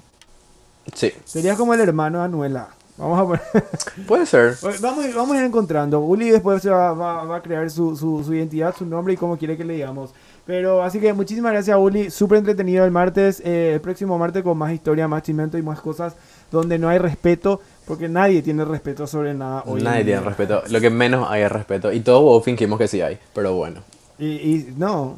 Sí. 0.94 1.12
Serías 1.26 1.58
como 1.58 1.74
el 1.74 1.80
hermano 1.82 2.20
de 2.20 2.26
Anuela. 2.26 2.70
Vamos 2.98 3.20
a 3.20 3.24
poner. 3.24 3.42
Puede 4.08 4.26
ser. 4.26 4.56
Vamos, 4.82 5.06
a 5.06 5.16
vamos 5.16 5.36
a 5.36 5.40
ir 5.40 5.46
encontrando. 5.46 6.00
Uli 6.00 6.30
después 6.30 6.62
se 6.62 6.70
va, 6.70 6.94
va- 6.94 7.24
va 7.24 7.38
a 7.38 7.42
crear 7.42 7.70
su, 7.72 7.96
su- 7.96 8.24
su 8.24 8.34
identidad, 8.34 8.76
su 8.78 8.86
nombre 8.86 9.14
y 9.14 9.18
cómo 9.18 9.38
quiere 9.38 9.58
que 9.58 9.64
le 9.66 9.74
digamos. 9.76 10.12
Pero 10.46 10.84
así 10.84 11.00
que 11.00 11.12
muchísimas 11.14 11.54
gracias, 11.54 11.78
Uli. 11.80 12.12
Súper 12.12 12.38
entretenido 12.40 12.84
el 12.86 12.92
martes. 12.92 13.42
eh, 13.46 13.72
el 13.76 13.82
próximo 13.82 14.18
martes 14.18 14.44
con 14.44 14.58
más 14.58 14.72
historia, 14.74 15.08
más 15.08 15.24
chimento 15.24 15.58
y 15.58 15.62
más 15.64 15.80
cosas 15.82 16.16
donde 16.52 16.78
no 16.78 16.90
hay 16.90 17.00
respeto. 17.00 17.62
Porque 17.88 18.08
nadie 18.10 18.42
tiene 18.42 18.64
respeto 18.64 19.08
sobre 19.08 19.34
nada 19.34 19.64
hoy. 19.66 19.82
Nadie 19.82 20.04
tiene 20.04 20.22
respeto. 20.22 20.62
Lo 20.70 20.80
que 20.80 20.90
menos 20.90 21.28
hay 21.30 21.42
es 21.44 21.52
respeto. 21.52 21.92
Y 21.92 22.02
todos 22.02 22.44
fingimos 22.44 22.78
que 22.78 22.88
sí 22.88 23.02
hay. 23.02 23.18
Pero 23.34 23.56
bueno. 23.56 23.82
Y, 24.20 24.26
y 24.28 24.74
no, 24.78 25.16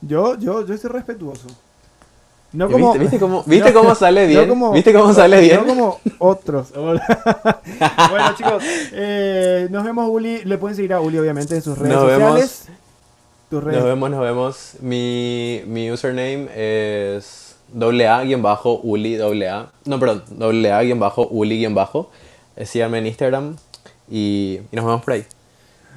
yo, 0.00 0.36
yo, 0.38 0.66
yo 0.66 0.76
soy 0.78 0.90
respetuoso. 0.90 1.46
No 2.52 2.68
¿Y 2.68 2.72
como, 2.72 2.86
¿Viste, 2.92 2.98
viste 3.04 3.18
cómo, 3.20 3.42
viste 3.46 3.72
no- 3.72 3.80
cómo 3.80 3.94
sale 3.94 4.22
no 4.22 4.28
bien? 4.28 4.48
como- 4.48 4.72
¿Viste 4.72 4.92
cómo 4.92 5.14
sale 5.14 5.40
bien? 5.40 5.60
No 5.60 5.66
como 5.66 6.00
otros. 6.18 6.72
bueno, 6.74 8.34
chicos, 8.36 8.62
eh, 8.92 9.68
nos 9.70 9.84
vemos, 9.84 10.08
Uli. 10.10 10.44
Le 10.44 10.58
pueden 10.58 10.74
seguir 10.76 10.92
a 10.94 11.00
Uli, 11.00 11.18
obviamente, 11.18 11.54
en 11.54 11.62
sus 11.62 11.78
redes 11.78 11.94
Nos 11.94 12.06
vemos. 12.06 12.28
sociales. 12.40 12.64
Tus 13.50 13.62
redes. 13.64 13.78
Nos 13.80 13.88
vemos, 13.88 14.10
nos 14.10 14.20
vemos. 14.20 14.72
Mi, 14.80 15.62
mi 15.66 15.90
username 15.92 16.48
es 16.54 17.56
doble 17.72 18.08
A 18.08 18.22
guion 18.22 18.42
bajo 18.42 18.80
Uli 18.82 19.14
doble 19.16 19.48
A. 19.48 19.68
No, 19.84 19.98
perdón, 20.00 20.24
doble 20.30 20.72
A 20.72 20.82
guion 20.82 20.98
bajo 21.00 21.26
Uli 21.28 21.58
guion 21.58 21.74
bajo. 21.74 22.10
Eh, 22.56 22.66
Síganme 22.66 22.98
en 22.98 23.06
Instagram 23.06 23.56
y, 24.10 24.60
y 24.70 24.76
nos 24.76 24.84
vemos 24.84 25.02
por 25.04 25.14
ahí. 25.14 25.24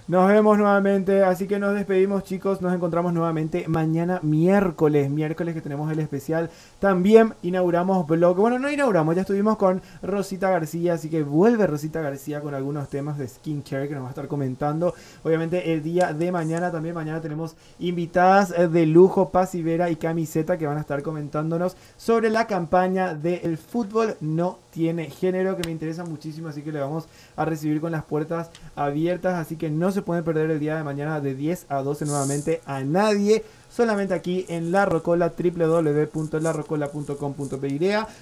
Nos 0.06 0.28
vemos 0.28 0.58
nuevamente, 0.58 1.24
así 1.24 1.48
que 1.48 1.60
nos 1.60 1.74
despedimos 1.74 2.26
chicos, 2.26 2.62
nos 2.62 2.74
encontramos 2.74 3.14
nuevamente 3.14 3.70
mañana 3.70 4.20
miércoles, 4.22 5.10
miércoles 5.10 5.56
que 5.56 5.62
tenemos 5.62 5.90
el 5.90 6.00
especial. 6.00 6.50
También 6.80 7.36
inauguramos 7.42 8.06
blog, 8.06 8.36
bueno 8.36 8.60
no 8.60 8.70
inauguramos, 8.70 9.16
ya 9.16 9.22
estuvimos 9.22 9.56
con 9.56 9.82
Rosita 10.02 10.50
García, 10.50 10.96
así 10.96 11.10
que 11.10 11.24
vuelve 11.24 11.68
Rosita 11.68 12.02
García 12.02 12.42
con 12.42 12.54
algunos 12.54 12.90
temas 12.90 13.18
de 13.18 13.30
skincare 13.30 13.88
que 13.88 13.94
nos 13.94 14.04
va 14.04 14.08
a 14.08 14.10
estar 14.10 14.28
comentando. 14.28 14.94
Obviamente 15.24 15.72
el 15.72 15.82
día 15.82 16.12
de 16.12 16.34
mañana, 16.34 16.70
también 16.70 16.96
mañana 16.96 17.22
tenemos 17.22 17.56
invitadas 17.80 18.54
eh, 18.58 18.68
de 18.68 18.86
lujo, 18.86 19.30
Paz 19.30 19.54
Vera 19.54 19.90
y 19.90 19.96
Camiseta 19.96 20.58
que 20.58 20.68
van 20.68 20.80
a 20.80 20.82
estar 20.82 21.02
comentándonos 21.02 21.78
sobre 21.96 22.30
la 22.30 22.46
campaña 22.46 23.14
del 23.14 23.58
fútbol 23.58 24.18
no 24.20 24.60
tiene 24.74 25.10
género 25.10 25.56
que 25.56 25.66
me 25.66 25.72
interesa 25.72 26.04
muchísimo, 26.04 26.50
así 26.50 26.62
que 26.62 26.74
le 26.74 26.82
vamos 26.82 27.08
a 27.38 27.46
recibir 27.46 27.80
con 27.80 27.94
las 27.94 28.04
puertas 28.04 28.50
abiertas, 28.76 29.36
así 29.36 29.56
que 29.56 29.70
no 29.70 29.93
se 29.94 30.02
pueden 30.02 30.24
perder 30.24 30.50
el 30.52 30.60
día 30.60 30.76
de 30.76 30.84
mañana 30.84 31.22
de 31.22 31.36
10 31.36 31.68
a 31.70 31.82
12 31.82 32.06
nuevamente 32.06 32.62
a 32.66 32.82
nadie, 32.82 33.44
solamente 33.70 34.14
aquí 34.14 34.46
en 34.50 34.72
La 34.72 34.86
Rocola, 34.86 35.34
www.larrocola.com.py. 35.38 37.80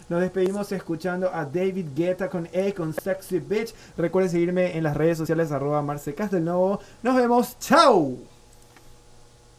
Nos 0.09 0.21
despedimos 0.21 0.71
escuchando 0.71 1.29
a 1.33 1.45
David 1.45 1.87
Guetta 1.95 2.29
con 2.29 2.47
A 2.47 2.71
con 2.75 2.93
Sexy 2.93 3.39
Bitch. 3.39 3.73
Recuerden 3.97 4.31
seguirme 4.31 4.77
en 4.77 4.83
las 4.83 4.95
redes 4.95 5.17
sociales 5.17 5.51
arroba 5.51 5.81
Marce 5.81 6.13
Castelnovo. 6.13 6.79
Nos 7.01 7.15
vemos, 7.15 7.57
chao. 7.59 8.30